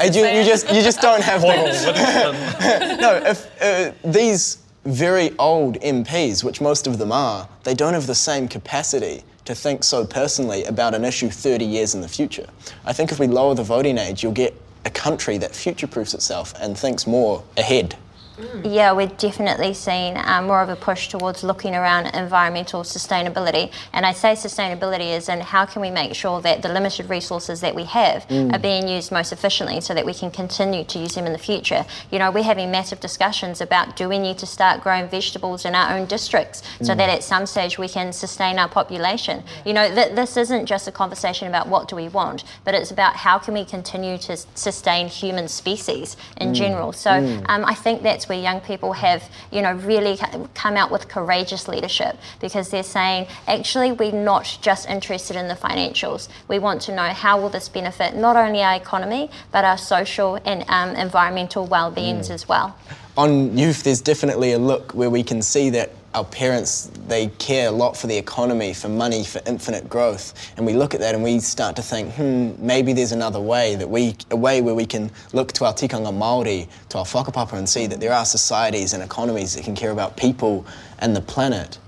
I 0.00 0.04
can 0.08 0.12
ju- 0.12 0.20
say 0.20 0.38
you 0.40 0.44
just 0.44 0.68
you 0.72 0.82
just 0.82 1.00
don't 1.00 1.22
have 1.22 1.42
the 1.42 2.96
no, 3.00 3.14
if 3.24 3.62
uh, 3.62 3.92
these 4.04 4.58
very 4.84 5.36
old 5.38 5.80
MPs, 5.80 6.44
which 6.44 6.60
most 6.60 6.86
of 6.86 6.98
them 6.98 7.10
are, 7.10 7.48
they 7.64 7.74
don't 7.74 7.92
have 7.94 8.06
the 8.06 8.14
same 8.14 8.46
capacity 8.48 9.24
to 9.46 9.54
think 9.54 9.82
so 9.82 10.04
personally 10.04 10.64
about 10.64 10.94
an 10.94 11.04
issue 11.04 11.30
30 11.30 11.64
years 11.64 11.94
in 11.94 12.00
the 12.00 12.08
future. 12.08 12.46
I 12.84 12.92
think 12.92 13.10
if 13.10 13.18
we 13.18 13.26
lower 13.26 13.54
the 13.54 13.62
voting 13.62 13.98
age, 13.98 14.22
you'll 14.22 14.32
get 14.32 14.54
a 14.84 14.90
country 14.90 15.38
that 15.38 15.54
future-proofs 15.54 16.14
itself 16.14 16.54
and 16.60 16.76
thinks 16.78 17.06
more 17.06 17.42
ahead. 17.56 17.96
Mm. 18.38 18.74
Yeah, 18.74 18.92
we're 18.92 19.06
definitely 19.06 19.72
seeing 19.72 20.16
um, 20.18 20.46
more 20.46 20.60
of 20.60 20.68
a 20.68 20.76
push 20.76 21.08
towards 21.08 21.42
looking 21.42 21.74
around 21.74 22.06
environmental 22.14 22.82
sustainability. 22.82 23.72
And 23.94 24.04
I 24.04 24.12
say 24.12 24.32
sustainability 24.32 25.16
is 25.16 25.28
in 25.28 25.40
how 25.40 25.64
can 25.64 25.80
we 25.80 25.90
make 25.90 26.14
sure 26.14 26.42
that 26.42 26.60
the 26.62 26.68
limited 26.68 27.08
resources 27.08 27.60
that 27.62 27.74
we 27.74 27.84
have 27.84 28.28
mm. 28.28 28.52
are 28.54 28.58
being 28.58 28.88
used 28.88 29.10
most 29.10 29.32
efficiently 29.32 29.80
so 29.80 29.94
that 29.94 30.04
we 30.04 30.12
can 30.12 30.30
continue 30.30 30.84
to 30.84 30.98
use 30.98 31.14
them 31.14 31.24
in 31.24 31.32
the 31.32 31.38
future. 31.38 31.86
You 32.10 32.18
know, 32.18 32.30
we're 32.30 32.42
having 32.42 32.70
massive 32.70 33.00
discussions 33.00 33.60
about 33.60 33.96
do 33.96 34.08
we 34.08 34.18
need 34.18 34.36
to 34.38 34.46
start 34.46 34.82
growing 34.82 35.08
vegetables 35.08 35.64
in 35.64 35.74
our 35.74 35.96
own 35.96 36.06
districts 36.06 36.62
so 36.82 36.92
mm. 36.92 36.96
that 36.98 37.08
at 37.08 37.24
some 37.24 37.46
stage 37.46 37.78
we 37.78 37.88
can 37.88 38.12
sustain 38.12 38.58
our 38.58 38.68
population. 38.68 39.42
You 39.64 39.72
know, 39.72 39.94
th- 39.94 40.14
this 40.14 40.36
isn't 40.36 40.66
just 40.66 40.86
a 40.86 40.92
conversation 40.92 41.48
about 41.48 41.68
what 41.68 41.88
do 41.88 41.96
we 41.96 42.08
want, 42.08 42.44
but 42.64 42.74
it's 42.74 42.90
about 42.90 43.16
how 43.16 43.38
can 43.38 43.54
we 43.54 43.64
continue 43.64 44.18
to 44.18 44.36
sustain 44.54 45.08
human 45.08 45.48
species 45.48 46.16
in 46.36 46.52
general. 46.52 46.92
So 46.92 47.10
um, 47.48 47.64
I 47.64 47.74
think 47.74 48.02
that's 48.02 48.25
where 48.28 48.38
young 48.38 48.60
people 48.60 48.92
have, 48.92 49.28
you 49.50 49.62
know, 49.62 49.74
really 49.74 50.18
come 50.54 50.76
out 50.76 50.90
with 50.90 51.08
courageous 51.08 51.68
leadership 51.68 52.16
because 52.40 52.70
they're 52.70 52.82
saying, 52.82 53.26
actually, 53.46 53.92
we're 53.92 54.12
not 54.12 54.58
just 54.60 54.88
interested 54.88 55.36
in 55.36 55.48
the 55.48 55.54
financials. 55.54 56.28
We 56.48 56.58
want 56.58 56.82
to 56.82 56.94
know 56.94 57.08
how 57.08 57.40
will 57.40 57.48
this 57.48 57.68
benefit 57.68 58.14
not 58.14 58.36
only 58.36 58.62
our 58.62 58.74
economy, 58.74 59.30
but 59.52 59.64
our 59.64 59.78
social 59.78 60.36
and 60.44 60.64
um, 60.68 60.96
environmental 60.96 61.66
well-beings 61.66 62.30
as 62.30 62.48
well. 62.48 62.76
On 63.16 63.56
youth, 63.56 63.82
there's 63.82 64.00
definitely 64.00 64.52
a 64.52 64.58
look 64.58 64.92
where 64.92 65.10
we 65.10 65.22
can 65.22 65.40
see 65.42 65.70
that 65.70 65.90
our 66.16 66.24
parents 66.24 66.90
they 67.08 67.28
care 67.38 67.68
a 67.68 67.70
lot 67.70 67.94
for 67.96 68.06
the 68.06 68.16
economy, 68.16 68.72
for 68.72 68.88
money, 68.88 69.22
for 69.22 69.40
infinite 69.46 69.88
growth, 69.88 70.32
and 70.56 70.64
we 70.64 70.72
look 70.72 70.94
at 70.94 71.00
that 71.00 71.14
and 71.14 71.22
we 71.22 71.38
start 71.38 71.76
to 71.76 71.82
think, 71.82 72.12
hmm, 72.14 72.52
maybe 72.58 72.94
there's 72.94 73.12
another 73.12 73.40
way 73.40 73.74
that 73.76 73.88
we 73.88 74.16
a 74.30 74.36
way 74.36 74.62
where 74.62 74.74
we 74.74 74.86
can 74.86 75.10
look 75.34 75.52
to 75.52 75.66
our 75.66 75.74
tikanga 75.74 76.12
Maori, 76.12 76.68
to 76.88 76.98
our 76.98 77.04
whakapapa, 77.04 77.52
and 77.52 77.68
see 77.68 77.86
that 77.86 78.00
there 78.00 78.12
are 78.12 78.24
societies 78.24 78.94
and 78.94 79.02
economies 79.02 79.54
that 79.54 79.64
can 79.64 79.76
care 79.76 79.90
about 79.90 80.16
people 80.16 80.66
and 81.00 81.14
the 81.14 81.20
planet. 81.20 81.78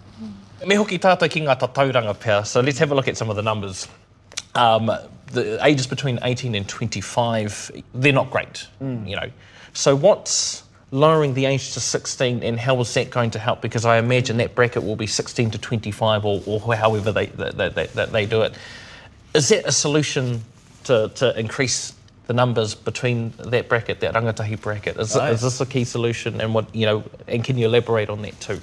Me 0.66 0.74
hoki 0.74 0.98
tātou 0.98 1.30
ki 1.30 1.40
ngā 1.40 1.58
tatauranga 1.58 2.18
pia. 2.20 2.44
So 2.44 2.60
let's 2.60 2.78
have 2.78 2.92
a 2.92 2.94
look 2.94 3.08
at 3.08 3.16
some 3.16 3.30
of 3.30 3.36
the 3.36 3.42
numbers. 3.42 3.88
Um, 4.54 4.90
the 5.32 5.64
ages 5.64 5.86
between 5.86 6.18
18 6.22 6.54
and 6.54 6.68
25, 6.68 7.70
they're 7.94 8.12
not 8.12 8.30
great, 8.30 8.66
you 8.80 9.16
know. 9.16 9.30
So 9.72 9.94
what's 9.94 10.64
lowering 10.90 11.34
the 11.34 11.44
age 11.44 11.74
to 11.74 11.80
16 11.80 12.42
and 12.42 12.58
how 12.58 12.80
is 12.80 12.92
that 12.94 13.10
going 13.10 13.30
to 13.32 13.38
help? 13.38 13.60
Because 13.60 13.84
I 13.84 13.98
imagine 13.98 14.38
that 14.38 14.54
bracket 14.54 14.82
will 14.82 14.96
be 14.96 15.06
16 15.06 15.50
to 15.50 15.58
25 15.58 16.24
or, 16.24 16.42
or 16.46 16.74
however 16.74 17.12
they, 17.12 17.26
they, 17.26 17.68
they, 17.68 17.86
they, 17.86 18.26
do 18.26 18.42
it. 18.42 18.54
Is 19.34 19.48
that 19.50 19.66
a 19.66 19.72
solution 19.72 20.42
to, 20.84 21.10
to 21.16 21.38
increase 21.38 21.92
the 22.28 22.34
numbers 22.34 22.74
between 22.74 23.32
that 23.38 23.68
bracket, 23.68 24.00
that 24.00 24.14
rangatahi 24.14 24.60
bracket? 24.60 24.98
Is, 24.98 25.16
is 25.16 25.40
this 25.40 25.60
a 25.60 25.66
key 25.66 25.84
solution 25.84 26.40
and 26.40 26.54
what, 26.54 26.72
you 26.74 26.84
know, 26.84 27.02
and 27.26 27.42
can 27.42 27.56
you 27.56 27.66
elaborate 27.66 28.10
on 28.10 28.22
that 28.22 28.38
too? 28.38 28.60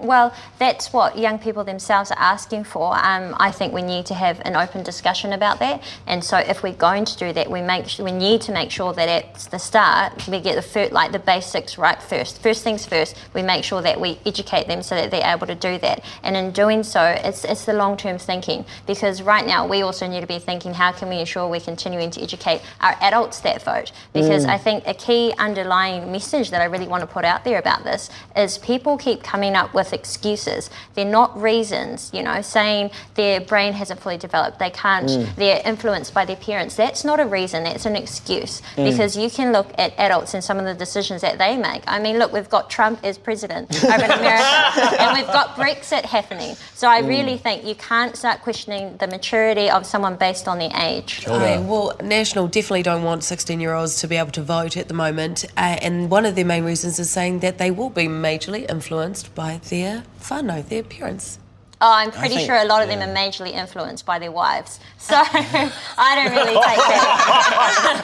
Well, 0.00 0.32
that's 0.58 0.92
what 0.92 1.18
young 1.18 1.38
people 1.38 1.64
themselves 1.64 2.10
are 2.10 2.18
asking 2.18 2.64
for. 2.64 2.94
Um, 2.96 3.34
I 3.38 3.50
think 3.50 3.72
we 3.72 3.82
need 3.82 4.06
to 4.06 4.14
have 4.14 4.40
an 4.44 4.54
open 4.54 4.82
discussion 4.82 5.32
about 5.32 5.58
that. 5.58 5.82
And 6.06 6.22
so, 6.22 6.38
if 6.38 6.62
we're 6.62 6.72
going 6.72 7.04
to 7.04 7.16
do 7.16 7.32
that, 7.32 7.50
we 7.50 7.62
make 7.62 7.86
we 7.98 8.12
need 8.12 8.40
to 8.42 8.52
make 8.52 8.70
sure 8.70 8.92
that 8.92 9.08
at 9.08 9.34
the 9.50 9.58
start 9.58 10.28
we 10.28 10.40
get 10.40 10.54
the 10.54 10.62
fir- 10.62 10.88
like 10.92 11.12
the 11.12 11.18
basics 11.18 11.78
right 11.78 12.00
first. 12.00 12.40
First 12.40 12.62
things 12.62 12.86
first, 12.86 13.16
we 13.34 13.42
make 13.42 13.64
sure 13.64 13.82
that 13.82 14.00
we 14.00 14.20
educate 14.24 14.68
them 14.68 14.82
so 14.82 14.94
that 14.94 15.10
they're 15.10 15.26
able 15.26 15.46
to 15.46 15.54
do 15.54 15.78
that. 15.78 16.04
And 16.22 16.36
in 16.36 16.52
doing 16.52 16.82
so, 16.82 17.02
it's 17.02 17.44
it's 17.44 17.64
the 17.64 17.72
long 17.72 17.96
term 17.96 18.18
thinking 18.18 18.64
because 18.86 19.20
right 19.22 19.46
now 19.46 19.66
we 19.66 19.82
also 19.82 20.06
need 20.06 20.20
to 20.20 20.26
be 20.26 20.38
thinking 20.38 20.74
how 20.74 20.92
can 20.92 21.08
we 21.08 21.18
ensure 21.18 21.48
we're 21.48 21.60
continuing 21.60 22.10
to 22.12 22.22
educate 22.22 22.62
our 22.80 22.87
adults 23.00 23.40
that 23.40 23.62
vote 23.62 23.92
because 24.12 24.46
mm. 24.46 24.50
I 24.50 24.58
think 24.58 24.84
a 24.86 24.94
key 24.94 25.32
underlying 25.38 26.10
message 26.12 26.50
that 26.50 26.60
I 26.60 26.64
really 26.64 26.88
want 26.88 27.02
to 27.02 27.06
put 27.06 27.24
out 27.24 27.44
there 27.44 27.58
about 27.58 27.84
this 27.84 28.10
is 28.36 28.58
people 28.58 28.96
keep 28.96 29.22
coming 29.22 29.54
up 29.54 29.74
with 29.74 29.92
excuses. 29.92 30.70
They're 30.94 31.04
not 31.04 31.40
reasons, 31.40 32.10
you 32.12 32.22
know, 32.22 32.42
saying 32.42 32.90
their 33.14 33.40
brain 33.40 33.72
hasn't 33.72 34.00
fully 34.00 34.18
developed, 34.18 34.58
they 34.58 34.70
can't, 34.70 35.08
mm. 35.08 35.34
they're 35.36 35.62
influenced 35.64 36.14
by 36.14 36.24
their 36.24 36.36
parents. 36.36 36.76
That's 36.76 37.04
not 37.04 37.20
a 37.20 37.26
reason, 37.26 37.64
that's 37.64 37.86
an 37.86 37.96
excuse 37.96 38.62
mm. 38.76 38.90
because 38.90 39.16
you 39.16 39.30
can 39.30 39.52
look 39.52 39.72
at 39.78 39.92
adults 39.98 40.34
and 40.34 40.42
some 40.42 40.58
of 40.58 40.64
the 40.64 40.74
decisions 40.74 41.22
that 41.22 41.38
they 41.38 41.56
make. 41.56 41.82
I 41.86 41.98
mean, 41.98 42.18
look, 42.18 42.32
we've 42.32 42.48
got 42.48 42.70
Trump 42.70 43.00
as 43.04 43.18
president 43.18 43.74
over 43.84 44.04
in 44.04 44.10
America 44.10 45.02
and 45.02 45.16
we've 45.16 45.26
got 45.26 45.56
Brexit 45.56 46.04
happening. 46.04 46.56
So 46.74 46.88
I 46.88 47.00
really 47.00 47.36
think 47.36 47.64
you 47.64 47.74
can't 47.74 48.16
start 48.16 48.40
questioning 48.42 48.96
the 48.98 49.06
maturity 49.06 49.70
of 49.70 49.86
someone 49.86 50.16
based 50.16 50.48
on 50.48 50.58
their 50.58 50.70
age. 50.74 51.26
I 51.28 51.56
mean, 51.56 51.68
well, 51.68 51.96
National 52.02 52.46
definitely 52.46 52.77
don't 52.82 53.02
want 53.02 53.24
16 53.24 53.60
year 53.60 53.74
olds 53.74 54.00
to 54.00 54.08
be 54.08 54.16
able 54.16 54.30
to 54.32 54.42
vote 54.42 54.76
at 54.76 54.88
the 54.88 54.94
moment. 54.94 55.44
Uh, 55.56 55.78
and 55.82 56.10
one 56.10 56.26
of 56.26 56.34
their 56.34 56.44
main 56.44 56.64
reasons 56.64 56.98
is 56.98 57.10
saying 57.10 57.40
that 57.40 57.58
they 57.58 57.70
will 57.70 57.90
be 57.90 58.04
majorly 58.04 58.68
influenced 58.68 59.34
by 59.34 59.60
their 59.68 60.04
whānau, 60.20 60.66
their 60.68 60.82
parents. 60.82 61.38
Oh, 61.80 61.92
I'm 61.94 62.10
pretty 62.10 62.34
think- 62.34 62.46
sure 62.46 62.56
a 62.56 62.64
lot 62.64 62.82
of 62.82 62.88
them 62.88 63.00
are 63.00 63.14
majorly 63.14 63.52
influenced 63.52 64.04
by 64.04 64.18
their 64.18 64.32
wives. 64.32 64.80
So 64.98 65.14
I 65.24 66.14
don't 66.16 66.32
really 66.32 66.54
take 66.54 66.76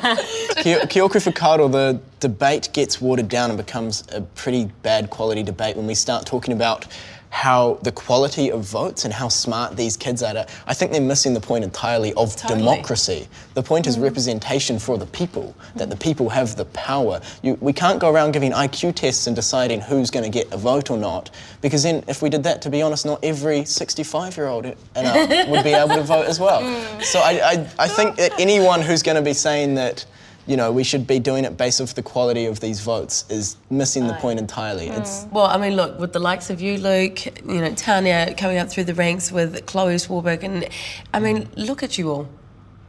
that. 0.04 0.56
Ki, 0.58 0.86
ki 0.88 1.00
oku 1.00 1.18
whakaaro, 1.18 1.72
the 1.72 2.00
debate 2.20 2.68
gets 2.72 3.00
watered 3.00 3.28
down 3.28 3.50
and 3.50 3.56
becomes 3.56 4.04
a 4.12 4.20
pretty 4.20 4.66
bad 4.82 5.10
quality 5.10 5.42
debate 5.42 5.76
when 5.76 5.88
we 5.88 5.94
start 5.96 6.24
talking 6.24 6.54
about 6.54 6.86
how 7.34 7.76
the 7.82 7.90
quality 7.90 8.48
of 8.52 8.62
votes 8.62 9.04
and 9.04 9.12
how 9.12 9.26
smart 9.26 9.76
these 9.76 9.96
kids 9.96 10.22
are. 10.22 10.46
I 10.68 10.72
think 10.72 10.92
they're 10.92 11.00
missing 11.00 11.34
the 11.34 11.40
point 11.40 11.64
entirely 11.64 12.14
of 12.14 12.36
Totally. 12.36 12.60
democracy. 12.60 13.26
The 13.54 13.62
point 13.62 13.88
is 13.88 13.98
mm. 13.98 14.04
representation 14.04 14.78
for 14.78 14.98
the 14.98 15.06
people, 15.06 15.52
that 15.74 15.90
the 15.90 15.96
people 15.96 16.28
have 16.28 16.54
the 16.54 16.64
power. 16.66 17.20
You, 17.42 17.58
we 17.60 17.72
can't 17.72 17.98
go 17.98 18.08
around 18.08 18.34
giving 18.34 18.52
IQ 18.52 18.94
tests 18.94 19.26
and 19.26 19.34
deciding 19.34 19.80
who's 19.80 20.12
going 20.12 20.22
to 20.22 20.30
get 20.30 20.52
a 20.52 20.56
vote 20.56 20.92
or 20.92 20.96
not, 20.96 21.30
because 21.60 21.82
then 21.82 22.04
if 22.06 22.22
we 22.22 22.30
did 22.30 22.44
that, 22.44 22.62
to 22.62 22.70
be 22.70 22.82
honest, 22.82 23.04
not 23.04 23.18
every 23.24 23.64
65 23.64 24.36
year 24.36 24.46
old 24.46 24.64
would 24.64 25.64
be 25.64 25.72
able 25.72 25.96
to 25.96 26.04
vote 26.04 26.26
as 26.26 26.38
well. 26.38 26.62
Mm. 26.62 27.02
So 27.02 27.18
I, 27.18 27.32
I, 27.42 27.68
I 27.80 27.88
think 27.88 28.14
that 28.14 28.38
anyone 28.38 28.80
who's 28.80 29.02
going 29.02 29.16
to 29.16 29.22
be 29.22 29.34
saying 29.34 29.74
that 29.74 30.06
you 30.46 30.56
know, 30.56 30.70
we 30.70 30.84
should 30.84 31.06
be 31.06 31.18
doing 31.18 31.44
it 31.44 31.56
based 31.56 31.80
off 31.80 31.94
the 31.94 32.02
quality 32.02 32.46
of 32.46 32.60
these 32.60 32.80
votes 32.80 33.24
is 33.30 33.56
missing 33.70 34.06
the 34.06 34.14
point 34.14 34.38
entirely. 34.38 34.88
It's 34.88 35.24
mm. 35.24 35.32
Well, 35.32 35.46
I 35.46 35.56
mean, 35.56 35.74
look, 35.76 35.98
with 35.98 36.12
the 36.12 36.18
likes 36.18 36.50
of 36.50 36.60
you, 36.60 36.78
Luke, 36.78 37.24
you 37.46 37.60
know, 37.60 37.74
Tanya 37.74 38.34
coming 38.36 38.58
up 38.58 38.68
through 38.68 38.84
the 38.84 38.94
ranks 38.94 39.32
with 39.32 39.64
Chloe 39.66 39.94
Swarbrick, 39.94 40.42
and 40.42 40.68
I 41.12 41.20
mean, 41.20 41.48
look 41.56 41.82
at 41.82 41.98
you 41.98 42.10
all. 42.10 42.28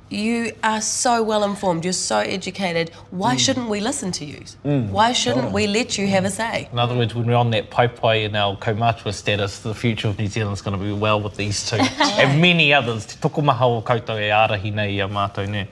You 0.09 0.51
are 0.63 0.81
so 0.81 1.24
well 1.24 1.43
informed, 1.43 1.83
you're 1.83 1.93
so 1.93 2.19
educated. 2.19 2.91
Why 3.09 3.35
shouldn't 3.38 3.69
we 3.69 3.79
listen 3.79 4.12
to 4.13 4.25
you? 4.25 4.43
Why 4.63 5.13
shouldn't 5.13 5.51
we 5.51 5.65
let 5.65 5.97
you 5.97 6.05
have 6.07 6.25
a 6.25 6.29
say? 6.29 6.69
In 6.71 6.77
other 6.77 6.95
words, 6.95 7.15
when 7.15 7.25
we're 7.25 7.35
on 7.35 7.50
that 7.51 7.71
paipai 7.71 8.25
in 8.25 8.35
our 8.35 8.55
kaumatua 8.57 9.13
status, 9.13 9.59
the 9.59 9.74
future 9.74 10.07
of 10.07 10.19
New 10.19 10.27
Zealand's 10.27 10.62
going 10.62 10.77
to 10.77 10.83
be 10.83 10.93
well 10.93 11.19
with 11.19 11.35
these 11.35 11.67
two 11.67 11.77
and 12.00 12.39
many 12.39 12.71
others. 12.71 13.07
Te 13.07 13.17
toko 13.19 13.41
maha 13.41 13.65
o 13.65 13.81
koutou 13.81 14.19
e 14.19 14.29
arahi 14.29 14.71
nei 14.71 14.89
i 14.89 15.00
a 15.03 15.07
mātou 15.07 15.50
ne. 15.50 15.67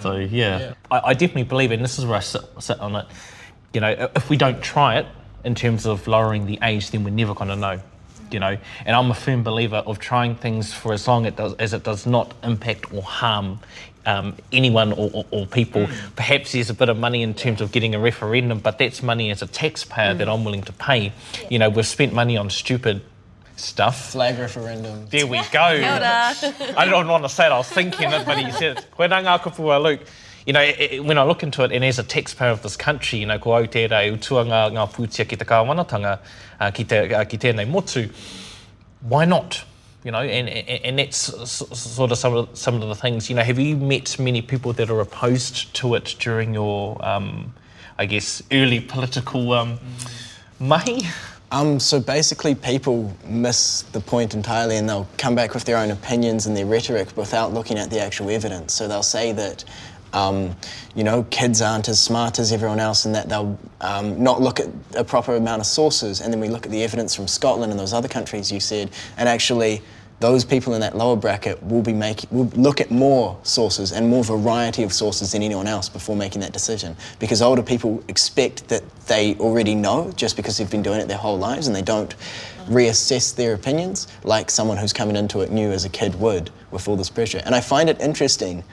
So, 0.00 0.16
yeah. 0.16 0.74
I, 0.90 1.00
I 1.04 1.14
definitely 1.14 1.44
believe, 1.44 1.70
and 1.70 1.84
this 1.84 1.96
is 1.98 2.04
where 2.04 2.16
I 2.16 2.20
sit, 2.20 2.42
sit 2.58 2.80
on 2.80 2.96
it, 2.96 3.06
you 3.72 3.80
know, 3.80 4.10
if 4.16 4.28
we 4.28 4.36
don't 4.36 4.60
try 4.60 4.98
it 4.98 5.06
in 5.44 5.54
terms 5.54 5.86
of 5.86 6.08
lowering 6.08 6.46
the 6.46 6.58
age, 6.62 6.90
then 6.90 7.04
we're 7.04 7.10
never 7.10 7.34
going 7.34 7.50
to 7.50 7.56
know. 7.56 7.80
You 8.30 8.40
know, 8.40 8.56
and 8.84 8.96
I'm 8.96 9.10
a 9.10 9.14
firm 9.14 9.42
believer 9.42 9.76
of 9.76 9.98
trying 9.98 10.34
things 10.34 10.72
for 10.72 10.92
as 10.92 11.06
long 11.06 11.26
it 11.26 11.36
does, 11.36 11.54
as 11.54 11.72
it 11.72 11.84
does 11.84 12.06
not 12.06 12.34
impact 12.42 12.92
or 12.92 13.02
harm 13.02 13.60
um, 14.06 14.34
anyone 14.52 14.92
or, 14.92 15.10
or, 15.12 15.26
or 15.30 15.46
people. 15.46 15.88
Perhaps 16.14 16.52
there's 16.52 16.70
a 16.70 16.74
bit 16.74 16.88
of 16.88 16.96
money 16.96 17.22
in 17.22 17.34
terms 17.34 17.60
of 17.60 17.72
getting 17.72 17.94
a 17.94 17.98
referendum, 17.98 18.60
but 18.60 18.78
that's 18.78 19.02
money 19.02 19.30
as 19.30 19.42
a 19.42 19.46
taxpayer 19.46 20.14
that 20.14 20.28
I'm 20.28 20.44
willing 20.44 20.62
to 20.62 20.72
pay. 20.72 21.12
You 21.50 21.58
know, 21.58 21.68
we've 21.68 21.86
spent 21.86 22.12
money 22.12 22.36
on 22.36 22.48
stupid 22.50 23.02
stuff. 23.56 24.10
flag 24.12 24.38
referendum. 24.38 25.08
There 25.08 25.26
we 25.26 25.38
go. 25.50 25.60
I 25.60 26.86
don't 26.88 27.08
want 27.08 27.24
to 27.24 27.28
say 27.28 27.46
it, 27.46 27.52
I 27.52 27.58
was 27.58 27.68
thinking 27.68 28.12
it, 28.12 28.24
but 28.24 28.38
he 28.38 28.50
said 28.52 28.78
it. 28.78 28.86
Koe 28.90 29.08
nā 29.08 29.22
ngā 29.22 29.40
kupua, 29.40 29.82
Luke. 29.82 30.00
You 30.46 30.52
know, 30.52 30.60
it, 30.60 30.80
it, 30.80 31.04
when 31.04 31.18
I 31.18 31.24
look 31.24 31.42
into 31.42 31.64
it, 31.64 31.72
and 31.72 31.84
as 31.84 31.98
a 31.98 32.04
taxpayer 32.04 32.50
of 32.50 32.62
this 32.62 32.76
country, 32.76 33.18
you 33.18 33.26
know, 33.26 33.38
ko 33.38 33.56
au 33.56 33.66
tērā 33.66 34.06
e 34.06 34.12
utua 34.16 34.46
ngā, 34.46 34.60
ngā 34.72 34.84
pūtia 34.94 35.28
ki 35.28 35.36
te 35.36 35.44
kāwanatanga, 35.44 36.20
uh, 36.60 36.70
ki, 36.70 36.84
te, 36.84 37.00
uh, 37.12 37.24
ki 37.24 37.38
tēnei 37.38 37.68
motu, 37.68 38.08
why 39.00 39.24
not? 39.24 39.64
You 40.04 40.12
know, 40.12 40.20
and, 40.20 40.48
and, 40.48 40.84
and 40.84 40.98
that's 41.00 41.16
sort 41.18 42.12
of 42.12 42.18
some 42.18 42.34
of, 42.36 42.56
some 42.56 42.80
of 42.80 42.88
the 42.88 42.94
things. 42.94 43.28
You 43.28 43.34
know, 43.34 43.42
have 43.42 43.58
you 43.58 43.76
met 43.76 44.20
many 44.20 44.40
people 44.40 44.72
that 44.74 44.88
are 44.88 45.00
opposed 45.00 45.74
to 45.74 45.96
it 45.96 46.14
during 46.20 46.54
your, 46.54 47.04
um, 47.04 47.52
I 47.98 48.06
guess, 48.06 48.40
early 48.52 48.78
political 48.78 49.52
um, 49.52 49.80
mahi? 50.60 51.02
Um, 51.50 51.80
so 51.80 51.98
basically, 51.98 52.54
people 52.54 53.16
miss 53.24 53.82
the 53.82 54.00
point 54.00 54.34
entirely 54.34 54.76
and 54.76 54.88
they'll 54.88 55.08
come 55.16 55.34
back 55.34 55.54
with 55.54 55.64
their 55.64 55.76
own 55.76 55.90
opinions 55.90 56.46
and 56.46 56.56
their 56.56 56.66
rhetoric 56.66 57.16
without 57.16 57.52
looking 57.52 57.78
at 57.78 57.90
the 57.90 58.00
actual 58.00 58.30
evidence. 58.30 58.74
So 58.74 58.86
they'll 58.86 59.02
say 59.02 59.32
that, 59.32 59.64
um, 60.12 60.54
you 60.94 61.04
know, 61.04 61.24
kids 61.30 61.60
aren't 61.60 61.88
as 61.88 62.00
smart 62.00 62.38
as 62.38 62.52
everyone 62.52 62.80
else 62.80 63.04
and 63.04 63.14
that 63.14 63.28
they'll 63.28 63.58
um, 63.80 64.22
not 64.22 64.40
look 64.40 64.60
at 64.60 64.68
a 64.94 65.04
proper 65.04 65.36
amount 65.36 65.60
of 65.60 65.66
sources. 65.66 66.20
And 66.20 66.32
then 66.32 66.40
we 66.40 66.48
look 66.48 66.64
at 66.64 66.72
the 66.72 66.82
evidence 66.82 67.14
from 67.14 67.28
Scotland 67.28 67.70
and 67.70 67.78
those 67.78 67.92
other 67.92 68.08
countries 68.08 68.50
you 68.50 68.60
said, 68.60 68.90
and 69.16 69.28
actually, 69.28 69.82
those 70.18 70.44
people 70.44 70.72
in 70.72 70.80
that 70.80 70.96
lower 70.96 71.16
bracket 71.16 71.62
will 71.62 71.82
be 71.82 71.92
making 71.92 72.28
will 72.30 72.46
look 72.54 72.80
at 72.80 72.90
more 72.90 73.38
sources 73.42 73.92
and 73.92 74.08
more 74.08 74.24
variety 74.24 74.82
of 74.82 74.92
sources 74.92 75.32
than 75.32 75.42
anyone 75.42 75.66
else 75.66 75.88
before 75.88 76.16
making 76.16 76.40
that 76.40 76.52
decision 76.52 76.96
because 77.18 77.42
older 77.42 77.62
people 77.62 78.02
expect 78.08 78.66
that 78.68 78.82
they 79.06 79.34
already 79.36 79.74
know 79.74 80.10
just 80.16 80.34
because 80.34 80.56
they've 80.56 80.70
been 80.70 80.82
doing 80.82 81.00
it 81.00 81.08
their 81.08 81.18
whole 81.18 81.36
lives 81.36 81.66
and 81.66 81.76
they 81.76 81.82
don't 81.82 82.14
reassess 82.66 83.34
their 83.34 83.52
opinions 83.52 84.08
like 84.24 84.50
someone 84.50 84.78
who's 84.78 84.92
coming 84.92 85.16
into 85.16 85.42
it 85.42 85.50
new 85.50 85.70
as 85.70 85.84
a 85.84 85.88
kid 85.90 86.14
would 86.14 86.50
with 86.70 86.88
all 86.88 86.96
this 86.96 87.10
pressure 87.10 87.42
and 87.44 87.54
i 87.54 87.60
find 87.60 87.90
it 87.90 88.00
interesting 88.00 88.64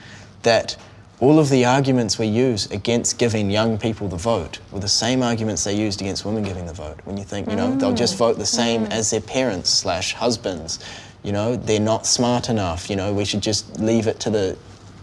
that 0.42 0.76
all 1.20 1.38
of 1.38 1.48
the 1.48 1.64
arguments 1.64 2.18
we 2.18 2.26
use 2.26 2.70
against 2.70 3.18
giving 3.18 3.50
young 3.50 3.78
people 3.78 4.08
the 4.08 4.16
vote 4.16 4.58
were 4.72 4.80
the 4.80 4.88
same 4.88 5.22
arguments 5.22 5.64
they 5.64 5.74
used 5.74 6.00
against 6.00 6.24
women 6.24 6.42
giving 6.42 6.66
the 6.66 6.72
vote. 6.72 6.98
When 7.04 7.16
you 7.16 7.24
think, 7.24 7.48
you 7.48 7.56
know, 7.56 7.74
they'll 7.76 7.94
just 7.94 8.16
vote 8.16 8.36
the 8.36 8.46
same 8.46 8.86
mm. 8.86 8.90
as 8.90 9.10
their 9.10 9.20
parents 9.20 9.70
slash 9.70 10.12
husbands. 10.14 10.80
You 11.22 11.32
know, 11.32 11.56
they're 11.56 11.80
not 11.80 12.06
smart 12.06 12.48
enough. 12.48 12.90
You 12.90 12.96
know, 12.96 13.12
we 13.12 13.24
should 13.24 13.42
just 13.42 13.78
leave 13.78 14.06
it 14.06 14.20
to 14.20 14.30
the. 14.30 14.58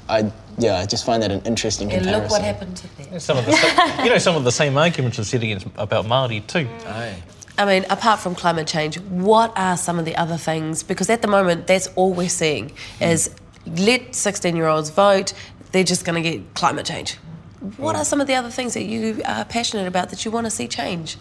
I 0.10 0.32
yeah, 0.58 0.78
I 0.78 0.86
just 0.86 1.06
find 1.06 1.24
that 1.24 1.32
an 1.32 1.42
interesting 1.44 1.92
And 1.92 2.04
comparison. 2.04 2.24
look 2.24 2.32
what 2.32 2.42
happened 2.42 2.78
to 2.78 2.98
them. 2.98 3.20
Some 3.20 3.38
of 3.38 3.46
the, 3.46 3.54
sa- 3.54 4.04
you 4.04 4.10
know, 4.10 4.18
some 4.18 4.36
of 4.36 4.44
the 4.44 4.52
same 4.52 4.78
arguments 4.78 5.18
are 5.18 5.24
said 5.24 5.44
against 5.44 5.66
about 5.78 6.06
Māori 6.06 6.46
too. 6.46 6.68
Aye. 6.86 7.16
I 7.58 7.66
mean, 7.66 7.86
apart 7.90 8.20
from 8.20 8.36
climate 8.36 8.68
change, 8.68 9.00
what 9.00 9.54
are 9.58 9.78
some 9.78 10.00
of 10.00 10.06
the 10.06 10.16
other 10.16 10.38
things? 10.38 10.84
Because 10.84 11.10
at 11.10 11.22
the 11.22 11.28
moment, 11.28 11.68
that's 11.68 11.88
all 11.96 12.14
we're 12.14 12.30
seeing 12.30 12.72
is 13.00 13.34
let 13.66 14.16
16 14.16 14.56
year 14.56 14.68
olds 14.68 14.90
vote, 14.90 15.34
they're 15.72 15.84
just 15.84 16.06
going 16.06 16.22
to 16.22 16.30
get 16.30 16.54
climate 16.54 16.86
change. 16.86 17.18
What 17.78 17.96
are 17.96 18.04
some 18.04 18.20
of 18.20 18.28
the 18.28 18.34
other 18.34 18.50
things 18.50 18.74
that 18.74 18.84
you 18.84 19.22
are 19.26 19.46
passionate 19.46 19.88
about 19.88 20.10
that 20.10 20.26
you 20.26 20.32
want 20.32 20.46
to 20.48 20.52
see 20.52 20.68
change? 20.68 21.18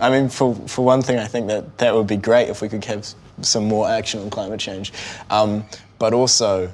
I 0.00 0.10
mean, 0.10 0.28
for, 0.28 0.54
for 0.66 0.84
one 0.84 1.00
thing, 1.00 1.18
I 1.18 1.26
think 1.26 1.46
that 1.48 1.78
that 1.78 1.94
would 1.94 2.06
be 2.06 2.16
great 2.16 2.48
if 2.48 2.60
we 2.60 2.68
could 2.68 2.84
have 2.84 3.06
some 3.40 3.64
more 3.66 3.88
action 3.88 4.20
on 4.20 4.28
climate 4.28 4.60
change. 4.60 4.92
Um, 5.30 5.64
but 5.98 6.12
also, 6.12 6.70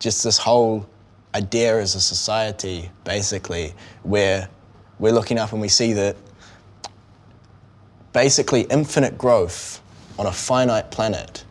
just 0.00 0.24
this 0.24 0.36
whole 0.36 0.86
idea 1.34 1.80
as 1.80 1.94
a 1.94 2.00
society, 2.00 2.90
basically, 3.04 3.72
where 4.02 4.48
we're 4.98 5.12
looking 5.12 5.38
up 5.38 5.52
and 5.52 5.60
we 5.60 5.68
see 5.68 5.92
that 5.92 6.16
basically 8.12 8.62
infinite 8.62 9.16
growth 9.16 9.80
on 10.18 10.26
a 10.26 10.32
finite 10.32 10.90
planet 10.90 11.44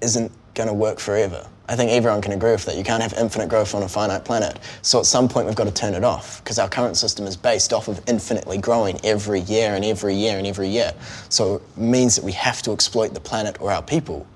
isn't 0.00 0.30
going 0.54 0.68
to 0.68 0.74
work 0.74 0.98
forever. 0.98 1.46
I 1.68 1.76
think 1.76 1.90
everyone 1.90 2.22
can 2.22 2.32
agree 2.32 2.52
with 2.52 2.64
that. 2.64 2.76
You 2.76 2.84
can't 2.84 3.02
have 3.02 3.12
infinite 3.12 3.50
growth 3.50 3.74
on 3.74 3.82
a 3.82 3.88
finite 3.88 4.24
planet. 4.24 4.58
So 4.80 5.00
at 5.00 5.06
some 5.06 5.28
point, 5.28 5.46
we've 5.46 5.54
got 5.54 5.66
to 5.66 5.72
turn 5.72 5.92
it 5.92 6.02
off 6.02 6.42
because 6.42 6.58
our 6.58 6.68
current 6.68 6.96
system 6.96 7.26
is 7.26 7.36
based 7.36 7.74
off 7.74 7.88
of 7.88 8.00
infinitely 8.06 8.56
growing 8.56 8.98
every 9.04 9.40
year 9.40 9.74
and 9.74 9.84
every 9.84 10.14
year 10.14 10.38
and 10.38 10.46
every 10.46 10.68
year. 10.68 10.94
So 11.28 11.56
it 11.56 11.62
means 11.76 12.16
that 12.16 12.24
we 12.24 12.32
have 12.32 12.62
to 12.62 12.72
exploit 12.72 13.12
the 13.12 13.20
planet 13.20 13.60
or 13.60 13.70
our 13.70 13.82
people. 13.82 14.26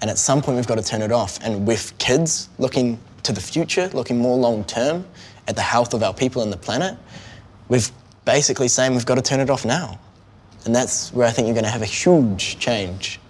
And 0.00 0.10
at 0.10 0.18
some 0.18 0.40
point, 0.40 0.56
we've 0.56 0.66
got 0.66 0.78
to 0.78 0.82
turn 0.82 1.02
it 1.02 1.12
off. 1.12 1.38
And 1.42 1.66
with 1.66 1.96
kids 1.98 2.48
looking 2.58 2.98
to 3.24 3.32
the 3.32 3.40
future, 3.40 3.88
looking 3.92 4.18
more 4.18 4.36
long 4.36 4.64
term 4.64 5.04
at 5.46 5.54
the 5.54 5.62
health 5.62 5.92
of 5.92 6.02
our 6.02 6.14
people 6.14 6.42
and 6.42 6.52
the 6.52 6.56
planet, 6.56 6.96
we've 7.68 7.90
basically 8.24 8.68
saying 8.68 8.94
we've 8.94 9.06
got 9.06 9.16
to 9.16 9.22
turn 9.22 9.40
it 9.40 9.50
off 9.50 9.64
now. 9.64 10.00
And 10.64 10.74
that's 10.74 11.12
where 11.12 11.26
I 11.26 11.30
think 11.30 11.46
you're 11.46 11.54
going 11.54 11.64
to 11.64 11.70
have 11.70 11.82
a 11.82 11.86
huge 11.86 12.58
change. 12.58 13.20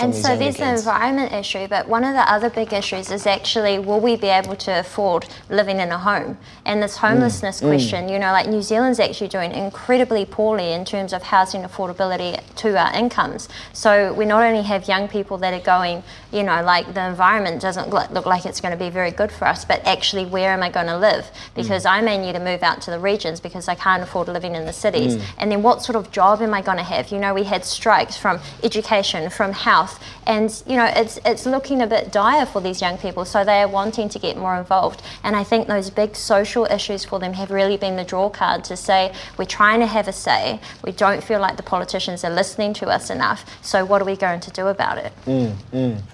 And 0.00 0.14
so 0.14 0.36
there's 0.36 0.56
the 0.56 0.70
environment 0.70 1.32
issue, 1.32 1.66
but 1.68 1.88
one 1.88 2.04
of 2.04 2.14
the 2.14 2.30
other 2.30 2.50
big 2.50 2.72
issues 2.72 3.10
is 3.10 3.26
actually 3.26 3.78
will 3.78 4.00
we 4.00 4.16
be 4.16 4.28
able 4.28 4.56
to 4.56 4.80
afford 4.80 5.26
living 5.48 5.80
in 5.80 5.90
a 5.90 5.98
home? 5.98 6.38
And 6.64 6.82
this 6.82 6.96
homelessness 6.96 7.60
question, 7.60 8.08
you 8.08 8.18
know, 8.18 8.32
like 8.32 8.48
New 8.48 8.62
Zealand's 8.62 9.00
actually 9.00 9.28
doing 9.28 9.52
incredibly 9.52 10.24
poorly 10.24 10.72
in 10.72 10.84
terms 10.84 11.12
of 11.12 11.22
housing 11.22 11.62
affordability 11.62 12.40
to 12.56 12.78
our 12.78 12.94
incomes. 12.94 13.48
So 13.72 14.12
we 14.14 14.24
not 14.24 14.42
only 14.42 14.62
have 14.62 14.88
young 14.88 15.08
people 15.08 15.38
that 15.38 15.52
are 15.52 15.64
going, 15.64 16.02
you 16.32 16.42
know, 16.42 16.62
like 16.62 16.94
the 16.94 17.06
environment 17.06 17.60
doesn't 17.60 17.88
look 17.90 18.10
look 18.10 18.26
like 18.26 18.44
it's 18.46 18.60
going 18.60 18.76
to 18.76 18.82
be 18.82 18.90
very 18.90 19.10
good 19.10 19.32
for 19.32 19.46
us, 19.46 19.64
but 19.64 19.84
actually 19.84 20.26
where 20.26 20.52
am 20.52 20.62
I 20.62 20.70
going 20.70 20.86
to 20.86 20.98
live? 20.98 21.30
Because 21.54 21.84
I 21.84 22.00
may 22.00 22.18
need 22.18 22.34
to 22.34 22.40
move 22.40 22.62
out 22.62 22.80
to 22.82 22.90
the 22.90 22.98
regions 22.98 23.40
because 23.40 23.68
I 23.68 23.74
can't 23.74 24.02
afford 24.02 24.28
living 24.28 24.54
in 24.54 24.66
the 24.66 24.72
cities. 24.72 25.20
And 25.38 25.50
then 25.50 25.62
what 25.62 25.82
sort 25.82 25.96
of 25.96 26.10
job 26.10 26.40
am 26.42 26.54
I 26.54 26.62
going 26.62 26.78
to 26.78 26.84
have? 26.84 27.10
You 27.10 27.18
know, 27.18 27.34
we 27.34 27.44
had 27.44 27.64
strikes 27.64 28.16
from 28.16 28.40
education, 28.62 29.30
from 29.30 29.52
health, 29.52 29.89
and 30.26 30.62
you 30.66 30.76
know, 30.76 30.84
it's 30.84 31.18
it's 31.24 31.46
looking 31.46 31.82
a 31.82 31.86
bit 31.86 32.12
dire 32.12 32.46
for 32.46 32.60
these 32.60 32.80
young 32.80 32.98
people. 32.98 33.24
So 33.24 33.44
they 33.44 33.60
are 33.62 33.68
wanting 33.68 34.08
to 34.10 34.18
get 34.18 34.36
more 34.36 34.56
involved. 34.56 35.02
And 35.24 35.36
I 35.36 35.44
think 35.44 35.68
those 35.68 35.90
big 35.90 36.16
social 36.16 36.64
issues 36.66 37.04
for 37.04 37.18
them 37.18 37.32
have 37.34 37.50
really 37.50 37.76
been 37.76 37.96
the 37.96 38.04
draw 38.04 38.28
card 38.28 38.64
to 38.64 38.76
say 38.76 39.12
we're 39.36 39.44
trying 39.44 39.80
to 39.80 39.86
have 39.86 40.08
a 40.08 40.12
say. 40.12 40.60
We 40.84 40.92
don't 40.92 41.22
feel 41.22 41.40
like 41.40 41.56
the 41.56 41.62
politicians 41.62 42.24
are 42.24 42.30
listening 42.30 42.74
to 42.74 42.88
us 42.88 43.10
enough. 43.10 43.44
So 43.62 43.84
what 43.84 44.02
are 44.02 44.04
we 44.04 44.16
going 44.16 44.40
to 44.40 44.50
do 44.50 44.66
about 44.68 44.98
it? 44.98 45.12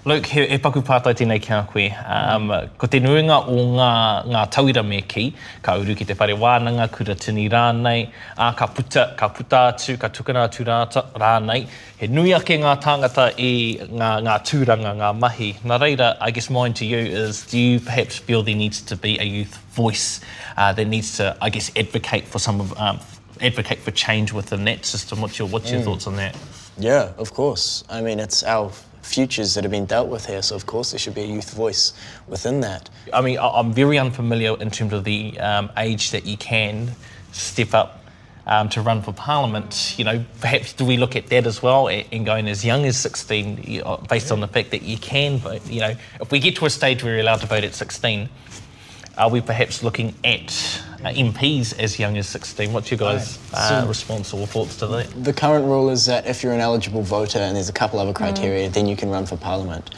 Luke, 0.05 0.25
he, 0.25 0.47
he 0.47 0.57
paku 0.57 0.81
pātai 0.81 1.13
tēnei 1.13 1.41
ki 1.41 1.53
a 1.53 1.67
koe. 1.71 1.87
Um, 2.05 2.51
ko 2.77 2.87
te 2.87 2.99
nuinga 2.99 3.39
o 3.47 3.57
ngā, 3.75 3.91
ngā 4.31 4.43
tauira 4.53 4.85
me 4.85 5.01
ki, 5.01 5.33
ka 5.61 5.75
uru 5.81 5.95
ki 5.95 6.05
te 6.05 6.13
whare 6.13 6.35
wānanga, 6.37 6.89
kura 6.91 7.15
tini 7.15 7.47
rānei, 7.49 8.09
ā, 8.37 8.55
ka 8.57 8.67
puta, 8.67 9.13
ka 9.17 9.29
puta 9.29 9.63
atu, 9.71 9.97
ka 9.99 10.09
tukana 10.09 10.47
atu 10.47 10.65
rāta, 10.67 11.05
rānei. 11.13 11.67
He 11.97 12.07
nui 12.07 12.33
ake 12.37 12.57
ngā 12.61 12.75
tāngata 12.83 13.31
i 13.67 13.87
ngā, 13.87 14.09
ngā 14.25 14.35
tūranga, 14.47 14.93
ngā 14.97 15.11
mahi. 15.19 15.53
Nā 15.63 15.79
reira, 15.81 16.15
I 16.21 16.31
guess 16.31 16.49
mine 16.49 16.73
to 16.75 16.85
you 16.85 16.97
is, 16.97 17.45
do 17.47 17.59
you 17.59 17.79
perhaps 17.79 18.17
feel 18.17 18.43
there 18.43 18.55
needs 18.55 18.81
to 18.81 18.95
be 18.95 19.17
a 19.19 19.23
youth 19.23 19.57
voice 19.71 20.21
uh, 20.55 20.73
that 20.73 20.85
needs 20.85 21.17
to, 21.17 21.35
I 21.41 21.49
guess, 21.49 21.71
advocate 21.75 22.25
for 22.25 22.39
some 22.39 22.61
of, 22.61 22.77
um, 22.77 22.99
advocate 23.41 23.79
for 23.79 23.91
change 23.91 24.33
within 24.33 24.65
that 24.65 24.85
system? 24.85 25.21
What's 25.21 25.39
your, 25.39 25.47
what's 25.47 25.71
your 25.71 25.81
thoughts 25.81 26.07
on 26.07 26.15
that? 26.17 26.37
Yeah, 26.77 27.11
of 27.17 27.33
course. 27.33 27.83
I 27.89 28.01
mean, 28.01 28.19
it's 28.19 28.43
our 28.43 28.71
futures 29.01 29.53
that 29.55 29.63
have 29.63 29.71
been 29.71 29.85
dealt 29.85 30.09
with 30.09 30.25
here, 30.25 30.41
so 30.41 30.55
of 30.55 30.65
course 30.65 30.91
there 30.91 30.99
should 30.99 31.15
be 31.15 31.21
a 31.21 31.25
youth 31.25 31.53
voice 31.53 31.93
within 32.27 32.59
that. 32.61 32.89
I 33.13 33.21
mean, 33.21 33.37
I'm 33.39 33.73
very 33.73 33.97
unfamiliar 33.97 34.57
in 34.59 34.69
terms 34.69 34.93
of 34.93 35.03
the 35.03 35.39
um, 35.39 35.71
age 35.77 36.11
that 36.11 36.25
you 36.25 36.37
can 36.37 36.91
step 37.31 37.73
up 37.73 38.03
um, 38.47 38.69
to 38.69 38.81
run 38.81 39.01
for 39.01 39.13
Parliament. 39.13 39.93
You 39.97 40.05
know, 40.05 40.25
perhaps 40.41 40.73
do 40.73 40.85
we 40.85 40.97
look 40.97 41.15
at 41.15 41.27
that 41.27 41.45
as 41.45 41.61
well 41.61 41.89
a- 41.89 42.07
and 42.11 42.25
going 42.25 42.47
as 42.47 42.63
young 42.65 42.85
as 42.85 42.97
16, 42.97 43.63
you 43.63 43.81
know, 43.83 43.97
based 44.09 44.31
on 44.31 44.39
the 44.39 44.47
fact 44.47 44.71
that 44.71 44.81
you 44.81 44.97
can 44.97 45.37
vote? 45.37 45.65
You 45.69 45.81
know, 45.81 45.93
if 46.21 46.31
we 46.31 46.39
get 46.39 46.55
to 46.57 46.65
a 46.65 46.69
stage 46.69 47.03
where 47.03 47.13
you're 47.13 47.21
allowed 47.21 47.41
to 47.41 47.47
vote 47.47 47.63
at 47.63 47.75
16, 47.75 48.29
are 49.17 49.29
we 49.29 49.41
perhaps 49.41 49.83
looking 49.83 50.13
at 50.23 50.81
uh, 51.03 51.09
MPs 51.09 51.77
as 51.79 51.99
young 51.99 52.17
as 52.17 52.27
16? 52.27 52.71
What's 52.71 52.89
your 52.89 52.97
guys' 52.99 53.37
uh, 53.53 53.85
response 53.87 54.33
or 54.33 54.47
thoughts 54.47 54.77
to 54.77 54.87
that? 54.87 55.23
The 55.23 55.33
current 55.33 55.65
rule 55.65 55.89
is 55.89 56.05
that 56.05 56.25
if 56.25 56.41
you're 56.43 56.53
an 56.53 56.61
eligible 56.61 57.01
voter 57.01 57.39
and 57.39 57.55
there's 57.55 57.69
a 57.69 57.73
couple 57.73 57.99
other 57.99 58.13
criteria, 58.13 58.69
then 58.69 58.87
you 58.87 58.95
can 58.95 59.09
run 59.09 59.25
for 59.25 59.35
Parliament. 59.35 59.89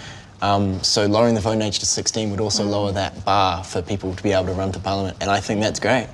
Um, 0.42 0.82
so 0.84 1.06
lowering 1.06 1.36
the 1.36 1.42
voting 1.42 1.62
age 1.62 1.80
to 1.80 1.86
16 1.86 2.32
would 2.32 2.40
also 2.40 2.64
lower 2.64 2.94
that 2.94 3.26
bar 3.26 3.62
for 3.64 3.82
people 3.82 4.16
to 4.16 4.24
be 4.24 4.32
able 4.32 4.46
to 4.46 4.54
run 4.54 4.72
for 4.72 4.80
Parliament, 4.80 5.18
and 5.20 5.30
I 5.30 5.42
think 5.42 5.60
that's 5.62 5.82
great. 5.82 6.08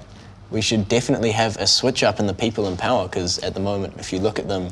We 0.52 0.62
should 0.62 0.88
definitely 0.88 1.32
have 1.32 1.58
a 1.58 1.68
switch 1.68 2.04
up 2.04 2.20
in 2.20 2.28
the 2.28 2.34
people 2.34 2.68
in 2.68 2.78
power 2.78 3.08
because 3.08 3.40
at 3.40 3.54
the 3.54 3.60
moment, 3.60 3.96
if 3.98 4.14
you 4.14 4.20
look 4.20 4.40
at 4.40 4.48
them, 4.48 4.70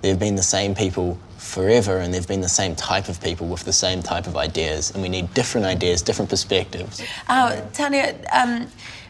they've 0.00 0.18
been 0.18 0.34
the 0.34 0.42
same 0.42 0.74
people 0.74 1.18
forever 1.38 1.98
and 1.98 2.12
they've 2.12 2.26
been 2.26 2.40
the 2.40 2.48
same 2.48 2.74
type 2.74 3.08
of 3.08 3.20
people 3.20 3.46
with 3.46 3.64
the 3.64 3.72
same 3.72 4.02
type 4.02 4.26
of 4.26 4.36
ideas, 4.36 4.90
and 4.90 5.02
we 5.02 5.08
need 5.08 5.32
different 5.34 5.66
ideas, 5.66 6.02
different 6.02 6.30
perspectives. 6.30 7.02
Uh, 7.28 7.60
Tanya, 7.72 8.14
um, 8.32 8.66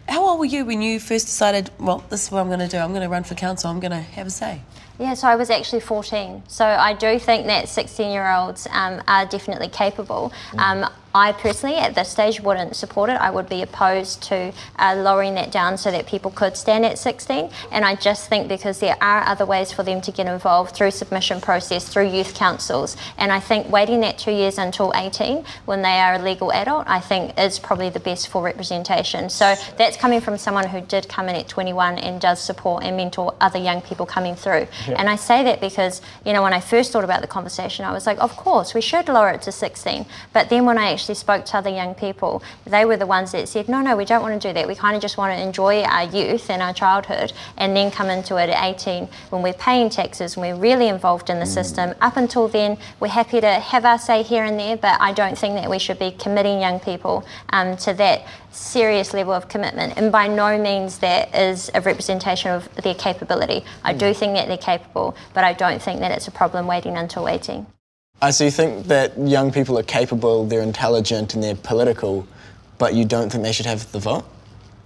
how 0.08 0.26
old 0.26 0.38
were 0.38 0.44
you 0.44 0.64
when 0.64 0.82
you 0.82 0.98
first 0.98 1.26
decided, 1.26 1.70
well, 1.78 2.04
this 2.10 2.24
is 2.24 2.32
what 2.32 2.40
I'm 2.40 2.48
going 2.48 2.58
to 2.58 2.68
do? 2.68 2.78
I'm 2.78 2.90
going 2.90 3.02
to 3.02 3.08
run 3.08 3.24
for 3.24 3.34
council, 3.34 3.70
I'm 3.70 3.80
going 3.80 3.92
to 3.92 4.00
have 4.00 4.26
a 4.26 4.30
say? 4.30 4.60
Yeah, 4.98 5.14
so 5.14 5.28
I 5.28 5.36
was 5.36 5.50
actually 5.50 5.80
14. 5.80 6.42
So 6.48 6.64
I 6.64 6.92
do 6.92 7.18
think 7.18 7.46
that 7.46 7.68
16 7.68 8.10
year 8.10 8.30
olds 8.30 8.66
um, 8.70 9.02
are 9.08 9.26
definitely 9.26 9.68
capable. 9.68 10.32
Um, 10.58 10.88
I 11.14 11.32
personally, 11.32 11.76
at 11.76 11.94
this 11.94 12.08
stage, 12.08 12.40
wouldn't 12.40 12.76
support 12.76 13.10
it. 13.10 13.14
I 13.14 13.30
would 13.30 13.48
be 13.48 13.62
opposed 13.62 14.22
to 14.24 14.52
uh, 14.78 14.94
lowering 14.96 15.34
that 15.34 15.50
down 15.52 15.76
so 15.76 15.90
that 15.90 16.06
people 16.06 16.30
could 16.30 16.56
stand 16.56 16.84
at 16.84 16.98
16. 16.98 17.50
And 17.70 17.84
I 17.84 17.94
just 17.94 18.28
think 18.28 18.48
because 18.48 18.80
there 18.80 18.96
are 19.00 19.26
other 19.26 19.44
ways 19.44 19.72
for 19.72 19.82
them 19.82 20.00
to 20.02 20.12
get 20.12 20.26
involved 20.26 20.74
through 20.74 20.92
submission 20.92 21.40
process, 21.40 21.88
through 21.88 22.08
youth 22.08 22.34
councils, 22.34 22.96
and 23.18 23.30
I 23.32 23.40
think 23.40 23.70
waiting 23.70 24.00
that 24.00 24.18
two 24.18 24.32
years 24.32 24.58
until 24.58 24.92
18 24.94 25.44
when 25.66 25.82
they 25.82 26.00
are 26.00 26.14
a 26.14 26.18
legal 26.18 26.52
adult, 26.52 26.84
I 26.86 27.00
think 27.00 27.38
is 27.38 27.58
probably 27.58 27.90
the 27.90 28.00
best 28.00 28.28
for 28.28 28.42
representation. 28.42 29.28
So 29.28 29.54
that's 29.76 29.96
coming 29.96 30.20
from 30.20 30.38
someone 30.38 30.68
who 30.68 30.80
did 30.80 31.08
come 31.08 31.28
in 31.28 31.36
at 31.36 31.48
21 31.48 31.98
and 31.98 32.20
does 32.20 32.40
support 32.40 32.84
and 32.84 32.96
mentor 32.96 33.34
other 33.40 33.58
young 33.58 33.82
people 33.82 34.06
coming 34.06 34.34
through. 34.34 34.66
Yeah. 34.88 34.94
And 34.98 35.08
I 35.08 35.16
say 35.16 35.44
that 35.44 35.60
because, 35.60 36.00
you 36.24 36.32
know, 36.32 36.42
when 36.42 36.52
I 36.52 36.60
first 36.60 36.92
thought 36.92 37.04
about 37.04 37.20
the 37.20 37.26
conversation, 37.26 37.84
I 37.84 37.92
was 37.92 38.06
like, 38.06 38.18
of 38.18 38.36
course, 38.36 38.74
we 38.74 38.80
should 38.80 39.08
lower 39.08 39.30
it 39.30 39.42
to 39.42 39.52
16. 39.52 40.06
But 40.32 40.48
then 40.48 40.64
when 40.64 40.78
I 40.78 40.92
actually 40.92 41.01
spoke 41.14 41.44
to 41.46 41.56
other 41.56 41.70
young 41.70 41.94
people, 41.94 42.42
they 42.64 42.84
were 42.84 42.96
the 42.96 43.06
ones 43.06 43.32
that 43.32 43.48
said, 43.48 43.68
no, 43.68 43.80
no, 43.80 43.96
we 43.96 44.04
don't 44.04 44.22
want 44.22 44.40
to 44.40 44.48
do 44.48 44.52
that. 44.54 44.66
We 44.66 44.74
kind 44.74 44.96
of 44.96 45.02
just 45.02 45.16
want 45.16 45.36
to 45.36 45.42
enjoy 45.42 45.82
our 45.82 46.04
youth 46.04 46.50
and 46.50 46.62
our 46.62 46.72
childhood 46.72 47.32
and 47.56 47.76
then 47.76 47.90
come 47.90 48.08
into 48.08 48.36
it 48.36 48.50
at 48.50 48.62
18 48.62 49.08
when 49.30 49.42
we're 49.42 49.52
paying 49.52 49.90
taxes 49.90 50.36
and 50.36 50.42
we're 50.42 50.56
really 50.56 50.88
involved 50.88 51.30
in 51.30 51.38
the 51.38 51.44
mm. 51.44 51.54
system. 51.54 51.94
Up 52.00 52.16
until 52.16 52.48
then, 52.48 52.78
we're 53.00 53.08
happy 53.08 53.40
to 53.40 53.60
have 53.60 53.84
our 53.84 53.98
say 53.98 54.22
here 54.22 54.44
and 54.44 54.58
there, 54.58 54.76
but 54.76 55.00
I 55.00 55.12
don't 55.12 55.36
think 55.36 55.54
that 55.54 55.68
we 55.68 55.78
should 55.78 55.98
be 55.98 56.12
committing 56.12 56.60
young 56.60 56.80
people 56.80 57.24
um, 57.50 57.76
to 57.78 57.92
that 57.94 58.26
serious 58.50 59.14
level 59.14 59.32
of 59.32 59.48
commitment. 59.48 59.94
And 59.96 60.12
by 60.12 60.28
no 60.28 60.58
means 60.58 60.98
that 60.98 61.34
is 61.34 61.70
a 61.74 61.80
representation 61.80 62.50
of 62.50 62.72
their 62.76 62.94
capability. 62.94 63.64
I 63.82 63.92
do 63.92 64.06
mm. 64.06 64.16
think 64.16 64.34
that 64.34 64.48
they're 64.48 64.56
capable, 64.56 65.16
but 65.34 65.44
I 65.44 65.52
don't 65.52 65.80
think 65.80 66.00
that 66.00 66.12
it's 66.12 66.28
a 66.28 66.32
problem 66.32 66.66
waiting 66.66 66.96
until 66.96 67.28
18. 67.28 67.66
Uh, 68.22 68.30
so 68.30 68.44
you 68.44 68.52
think 68.52 68.86
that 68.86 69.18
young 69.18 69.50
people 69.50 69.76
are 69.76 69.82
capable, 69.82 70.46
they're 70.46 70.62
intelligent, 70.62 71.34
and 71.34 71.42
they're 71.42 71.56
political, 71.56 72.24
but 72.78 72.94
you 72.94 73.04
don't 73.04 73.32
think 73.32 73.42
they 73.42 73.50
should 73.50 73.66
have 73.66 73.90
the 73.90 73.98
vote? 73.98 74.24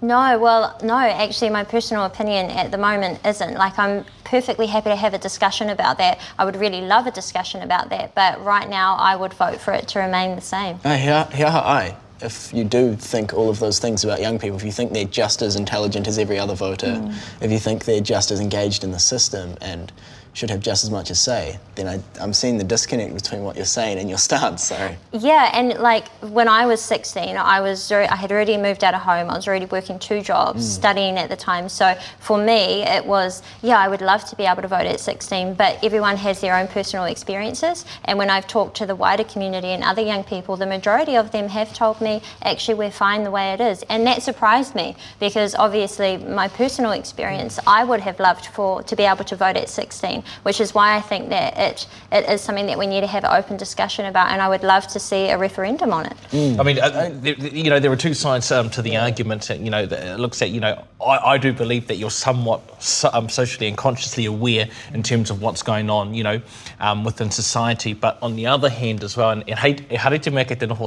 No, 0.01 0.39
well, 0.39 0.79
no, 0.83 0.97
actually, 0.97 1.51
my 1.51 1.63
personal 1.63 2.05
opinion 2.05 2.47
at 2.47 2.71
the 2.71 2.79
moment 2.79 3.21
isn't. 3.27 3.55
Like, 3.55 3.79
I'm 3.79 4.07
perfectly 4.25 4.67
happy 4.67 4.89
to 4.89 4.97
have 4.97 5.13
a 5.13 5.19
discussion 5.19 5.69
about 5.69 5.99
that. 5.99 6.19
I 6.39 6.47
would 6.47 6.57
really 6.57 6.81
love 6.81 7.07
a 7.07 7.11
discussion 7.11 7.63
about 7.63 7.91
that, 7.91 8.15
but 8.15 8.43
right 8.43 8.69
now, 8.71 8.97
I 8.97 9.17
would 9.17 9.35
vote 9.35 9.61
for 9.61 9.75
it 9.75 9.87
to 9.89 9.99
remain 9.99 10.35
the 10.35 10.43
same. 10.43 10.81
Uh, 10.83 10.97
here, 10.97 11.29
here 11.33 11.47
I. 11.47 11.95
If 12.23 12.55
you 12.55 12.65
do 12.65 12.97
think 12.97 13.35
all 13.35 13.51
of 13.51 13.59
those 13.59 13.79
things 13.79 14.03
about 14.03 14.21
young 14.23 14.39
people, 14.39 14.57
if 14.57 14.65
you 14.65 14.73
think 14.73 14.95
they're 14.95 15.05
just 15.05 15.43
as 15.43 15.57
intelligent 15.57 16.09
as 16.09 16.19
every 16.19 16.39
other 16.39 16.55
voter, 16.55 16.87
mm. 16.87 17.15
if 17.43 17.51
you 17.51 17.59
think 17.59 17.85
they're 17.85 18.01
just 18.01 18.31
as 18.31 18.41
engaged 18.41 18.83
in 18.83 18.93
the 18.93 18.99
system 18.99 19.59
and 19.61 19.93
should 20.37 20.51
have 20.51 20.61
just 20.61 20.85
as 20.85 20.91
much 20.91 21.11
as 21.11 21.19
say, 21.19 21.59
then 21.77 21.89
I, 21.89 22.23
am 22.23 22.35
seeing 22.35 22.59
the 22.59 22.65
disconnect 22.65 23.15
between 23.15 23.43
what 23.43 23.57
you're 23.57 23.65
saying 23.65 23.99
and 23.99 24.07
your 24.07 24.19
stance. 24.29 24.65
Sorry. 24.65 24.95
Yeah, 25.11 25.51
and 25.55 25.79
like 25.79 26.09
when 26.21 26.47
I 26.47 26.67
was 26.67 26.83
16, 26.83 27.39
I 27.39 27.63
was 27.63 27.91
I 27.91 28.15
had 28.15 28.31
already 28.31 28.59
moved 28.59 28.85
out 28.85 28.93
of 28.93 29.01
home. 29.01 29.31
I 29.31 29.35
was 29.35 29.49
already 29.49 29.65
working 29.65 29.99
two 29.99 30.21
jobs, 30.21 30.61
mm. 30.61 30.71
studying 30.71 31.17
at 31.17 31.31
the 31.31 31.37
time. 31.37 31.71
So 31.71 31.97
for 32.21 32.37
me, 32.37 32.83
it 32.83 33.07
was 33.07 33.43
yeah, 33.63 33.79
I 33.79 33.89
would 33.89 34.03
love 34.03 34.27
to 34.27 34.37
be 34.37 34.45
able 34.45 34.61
to 34.61 34.69
vote 34.69 34.87
at 34.87 35.01
16, 35.01 35.55
but 35.55 35.83
everyone 35.83 36.17
has 36.19 36.43
their 36.43 36.55
own 36.55 36.69
personal 36.69 37.07
experiences. 37.07 37.87
And 38.05 38.19
when 38.19 38.29
I've 38.29 38.47
talked 38.47 38.77
to 38.77 38.87
the 38.87 38.95
wider 38.95 39.25
community 39.25 39.69
and 39.69 39.83
other 39.83 40.03
young 40.03 40.23
people, 40.23 40.57
the 40.59 40.67
majority 40.67 41.17
of 41.17 41.33
them 41.33 41.49
have 41.49 41.73
told 41.73 42.03
me 42.03 42.21
actually 42.43 42.75
we're 42.75 42.91
fine 42.91 43.25
the 43.25 43.31
way 43.31 43.55
it 43.55 43.63
is, 43.63 43.85
and 43.85 44.07
that 44.07 44.23
surprised 44.23 44.75
me 44.75 44.97
because 45.19 45.55
obviously 45.55 46.19
my 46.19 46.49
personal 46.49 46.93
experience, 46.93 47.59
I 47.67 47.85
would 47.85 48.01
have 48.01 48.21
loved 48.21 48.47
for 48.47 48.83
to 48.83 48.95
be 48.95 49.05
able 49.05 49.25
to 49.25 49.37
vote 49.37 49.57
at 49.57 49.71
16 49.71 50.25
which 50.43 50.61
is 50.61 50.75
why 50.75 50.97
I 50.97 51.01
think 51.01 51.29
that 51.31 51.57
it, 51.57 51.87
it 52.13 52.29
is 52.29 52.41
something 52.41 52.67
that 52.67 52.79
we 52.79 52.87
need 52.87 53.03
to 53.03 53.07
have 53.07 53.25
an 53.25 53.33
open 53.33 53.57
discussion 53.57 54.07
about, 54.07 54.31
and 54.31 54.41
I 54.41 54.49
would 54.49 54.63
love 54.63 54.87
to 54.89 54.99
see 54.99 55.29
a 55.29 55.39
referendum 55.39 55.93
on 55.93 56.07
it. 56.07 56.17
Mm. 56.31 56.61
I 56.61 56.63
mean, 56.63 56.79
uh, 56.79 57.11
there, 57.13 57.35
you 57.35 57.71
know, 57.71 57.81
there 57.81 57.93
are 57.93 57.97
two 57.97 58.15
sides 58.15 58.51
um, 58.53 58.71
to 58.71 58.83
the 58.83 58.97
argument. 58.97 59.49
You 59.51 59.71
know, 59.71 59.87
that 59.87 60.21
looks 60.21 60.43
at, 60.43 60.51
you 60.51 60.61
know, 60.61 60.85
I, 61.01 61.19
I 61.35 61.39
do 61.39 61.53
believe 61.53 61.87
that 61.89 61.97
you're 61.97 62.11
somewhat 62.11 62.83
so, 62.83 63.11
um, 63.13 63.29
socially 63.29 63.69
and 63.69 63.77
consciously 63.77 64.27
aware 64.27 64.69
in 64.93 65.03
terms 65.03 65.31
of 65.31 65.43
what's 65.43 65.63
going 65.63 65.91
on, 65.91 66.15
you 66.15 66.23
know, 66.23 66.41
um, 66.81 67.05
within 67.05 67.31
society. 67.31 67.95
But 67.95 68.19
on 68.23 68.37
the 68.37 68.47
other 68.47 68.69
hand 68.69 69.03
as 69.03 69.17
well, 69.17 69.31
and 69.31 69.49
hare 69.49 69.75
te 69.75 70.31
mea 70.31 70.45
te 70.45 70.67
noho 70.67 70.87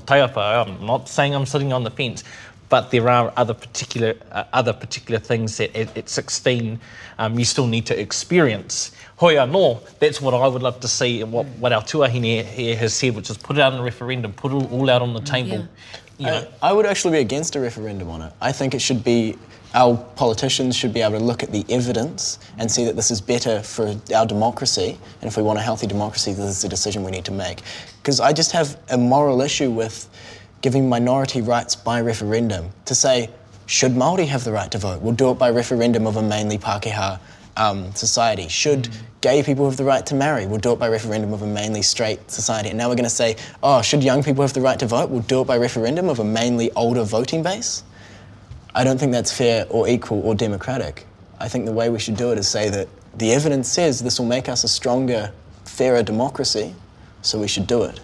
I'm 0.67 0.86
not 0.86 1.10
saying 1.10 1.36
I'm 1.36 1.45
sitting 1.45 1.73
on 1.73 1.84
the 1.84 1.91
fence, 1.91 2.23
but 2.70 2.92
there 2.92 3.10
are 3.10 3.34
other 3.36 3.54
particular 3.54 4.16
uh, 4.32 4.44
other 4.54 4.74
particular 4.74 5.20
things 5.20 5.58
that 5.58 5.76
at, 5.76 5.98
at 5.98 6.08
16 6.08 6.80
um, 7.18 7.38
you 7.38 7.46
still 7.46 7.68
need 7.68 7.86
to 7.88 8.00
experience. 8.00 8.92
Hoi 9.18 9.34
no, 9.46 9.82
that's 10.00 10.22
what 10.22 10.34
I 10.34 10.48
would 10.48 10.64
love 10.64 10.80
to 10.80 10.88
see 10.88 11.22
and 11.22 11.32
what, 11.32 11.46
what 11.58 11.74
our 11.74 11.82
tuahine 11.82 12.46
here 12.46 12.76
has 12.78 12.94
said, 12.94 13.16
which 13.16 13.30
is 13.30 13.38
put 13.38 13.58
it 13.58 13.62
out 13.62 13.74
in 13.74 13.80
a 13.80 13.84
referendum, 13.84 14.32
put 14.34 14.52
it 14.52 14.72
all 14.72 14.90
out 14.90 15.02
on 15.02 15.14
the 15.14 15.22
table. 15.22 15.50
Yeah. 15.50 15.66
You 16.18 16.26
know. 16.26 16.48
I, 16.62 16.70
I 16.70 16.74
would 16.74 16.86
actually 16.86 17.14
be 17.14 17.20
against 17.20 17.56
a 17.56 17.60
referendum 17.60 18.10
on 18.10 18.22
it. 18.22 18.34
I 18.42 18.52
think 18.52 18.74
it 18.74 18.80
should 18.80 19.04
be 19.04 19.38
our 19.74 19.98
politicians 20.16 20.76
should 20.76 20.94
be 20.94 21.02
able 21.02 21.20
to 21.20 21.24
look 21.24 21.44
at 21.44 21.52
the 21.52 21.64
evidence 21.70 22.40
and 22.58 22.72
see 22.72 22.86
that 22.86 22.96
this 22.96 23.12
is 23.12 23.22
better 23.22 23.62
for 23.62 23.96
our 24.16 24.26
democracy. 24.26 24.98
And 25.22 25.30
if 25.30 25.38
we 25.38 25.44
want 25.44 25.60
a 25.60 25.62
healthy 25.62 25.86
democracy, 25.86 26.34
this 26.34 26.58
is 26.58 26.64
a 26.64 26.70
decision 26.70 27.04
we 27.04 27.12
need 27.12 27.26
to 27.26 27.32
make. 27.32 27.62
Because 28.02 28.20
I 28.20 28.34
just 28.34 28.52
have 28.52 28.80
a 28.90 28.98
moral 28.98 29.42
issue 29.42 29.70
with 29.70 30.10
giving 30.62 30.89
minority 30.89 31.41
rights 31.41 31.76
by 31.76 32.02
referendum 32.02 32.69
to 32.86 32.95
say, 32.95 33.30
should 33.65 33.91
Māori 33.91 34.28
have 34.28 34.43
the 34.43 34.52
right 34.52 34.69
to 34.72 34.78
vote? 34.78 35.02
We'll 35.02 35.13
do 35.13 35.30
it 35.32 35.36
by 35.36 35.50
referendum 35.52 36.08
of 36.08 36.15
a 36.17 36.22
mainly 36.22 36.58
Pākehā 36.58 37.19
um, 37.56 37.93
society. 37.93 38.48
Should 38.48 38.84
mm. 38.84 38.98
gay 39.22 39.43
people 39.43 39.65
have 39.65 39.78
the 39.78 39.84
right 39.84 40.06
to 40.08 40.15
marry? 40.15 40.48
We'll 40.48 40.60
do 40.60 40.74
it 40.74 40.80
by 40.80 40.88
referendum 40.88 41.34
of 41.34 41.43
a 41.43 41.48
mainly 41.48 41.82
straight 41.82 42.32
society. 42.32 42.69
And 42.69 42.78
now 42.78 42.89
we're 42.89 42.95
going 42.95 43.04
to 43.04 43.10
say, 43.10 43.36
oh, 43.62 43.82
should 43.82 44.04
young 44.04 44.24
people 44.24 44.41
have 44.41 44.54
the 44.54 44.62
right 44.62 44.80
to 44.80 44.88
vote? 44.88 45.10
We'll 45.10 45.22
do 45.22 45.41
it 45.41 45.48
by 45.48 45.58
referendum 45.58 46.10
of 46.10 46.19
a 46.19 46.24
mainly 46.24 46.72
older 46.72 47.04
voting 47.04 47.43
base. 47.43 47.84
I 48.74 48.84
don't 48.84 49.00
think 49.00 49.12
that's 49.12 49.32
fair 49.32 49.65
or 49.69 49.88
equal 49.88 50.22
or 50.22 50.36
democratic. 50.36 51.06
I 51.39 51.48
think 51.48 51.65
the 51.65 51.72
way 51.72 51.89
we 51.89 52.00
should 52.00 52.17
do 52.17 52.32
it 52.32 52.38
is 52.38 52.48
say 52.48 52.69
that 52.69 52.88
the 53.17 53.34
evidence 53.34 53.69
says 53.69 54.02
this 54.02 54.19
will 54.19 54.28
make 54.28 54.50
us 54.50 54.63
a 54.63 54.67
stronger, 54.67 55.32
fairer 55.65 56.04
democracy, 56.04 56.76
so 57.22 57.39
we 57.39 57.48
should 57.48 57.67
do 57.67 57.84
it 57.84 58.00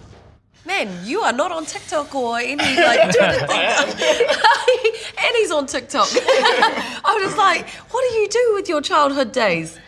man, 0.84 1.06
you 1.06 1.20
are 1.20 1.32
not 1.32 1.52
on 1.52 1.64
TikTok 1.64 2.14
or 2.14 2.38
any 2.38 2.56
like 2.56 3.00
Twitter 3.14 3.46
thing. 3.46 3.66
and 5.24 5.36
he's 5.36 5.50
on 5.50 5.66
TikTok. 5.66 6.08
I 6.14 7.20
was 7.24 7.36
like, 7.36 7.68
what 7.68 8.04
do 8.08 8.18
you 8.18 8.28
do 8.28 8.52
with 8.54 8.68
your 8.68 8.80
childhood 8.80 9.32
days? 9.32 9.78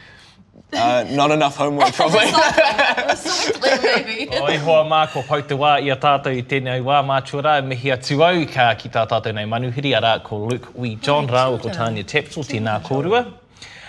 Uh, 0.70 1.06
not 1.10 1.30
enough 1.30 1.56
homework, 1.56 1.94
probably. 1.94 2.26
o 4.38 4.48
e 4.52 4.56
hoa 4.60 4.82
mā 4.84 4.98
ko 5.12 5.22
pau 5.24 5.40
te 5.40 5.56
wā 5.56 5.70
i 5.80 5.88
a 5.88 5.96
tātou 5.96 6.36
i 6.36 6.42
tēnei 6.44 6.82
wā 6.84 6.98
mātua 7.08 7.54
me 7.64 7.74
hia 7.74 7.96
tuau 7.96 8.44
ka 8.52 8.74
ki 8.76 8.90
tā 8.92 9.06
tātou 9.08 9.32
nei 9.32 9.46
manuhiri 9.48 9.94
a 9.96 10.02
rā 10.04 10.12
ko 10.22 10.42
Luke 10.50 10.68
Wee 10.74 10.98
John 11.00 11.26
rā 11.26 11.46
o 11.54 11.56
ko 11.62 11.72
Tanya 11.72 12.04
Tapsel, 12.04 12.44
tēnā 12.44 12.82
kōrua. 12.84 13.24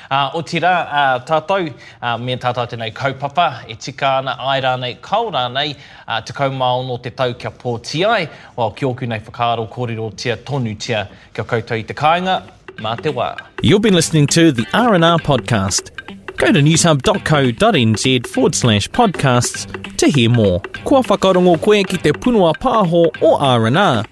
Uh, 0.09 0.31
o 0.33 0.41
tira 0.41 0.69
uh, 0.89 1.19
tātou, 1.21 1.67
uh, 1.69 2.15
me 2.17 2.33
tātou 2.41 2.65
tēnei 2.65 2.89
kaupapa, 2.97 3.61
e 3.69 3.75
tika 3.77 4.15
ana 4.23 4.33
ai 4.41 4.57
rānei, 4.65 4.95
kau 5.05 5.29
rānei, 5.29 5.75
uh, 6.07 6.17
te 6.25 6.33
kaumao 6.33 6.81
no 6.87 6.97
te 6.97 7.11
tau 7.13 7.35
kia 7.37 7.51
pōti 7.53 8.01
ai, 8.09 8.23
o 8.57 8.71
ki 8.73 8.87
oku 8.89 9.05
nei 9.05 9.19
whakaaro 9.21 9.67
kōrero 9.69 10.09
tia 10.17 10.37
tonu 10.37 10.73
tia 10.81 11.03
kia 11.33 11.45
koutou 11.45 11.77
i 11.77 11.85
te 11.85 11.93
kāinga, 11.93 12.39
mā 12.81 12.95
te 12.97 13.13
wā. 13.13 13.35
You've 13.61 13.83
been 13.83 13.93
listening 13.93 14.25
to 14.33 14.51
the 14.51 14.65
R&R 14.73 15.19
podcast. 15.19 15.93
Go 16.39 16.51
to 16.53 16.59
newshub.co.nz 16.59 18.27
forward 18.27 18.55
slash 18.55 18.89
podcasts 18.89 19.67
to 19.97 20.09
hear 20.09 20.31
more. 20.31 20.59
Kua 20.85 21.03
whakarongo 21.03 21.59
koe 21.61 21.83
ki 21.83 22.01
te 22.01 22.17
punua 22.17 22.55
pāho 22.57 23.05
o 23.21 23.35
R&R. 23.37 24.05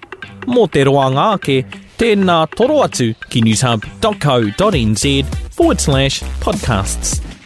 Mō 0.45 0.71
te 0.71 0.83
roa 0.83 1.09
ngāke, 1.97 2.05
tēnā 2.05 2.47
toro 2.55 2.83
atu 2.83 3.13
ki 3.29 3.41
newshub.co.nz 3.41 5.25
forward 5.55 5.79
slash 5.79 6.23
podcasts. 6.39 7.36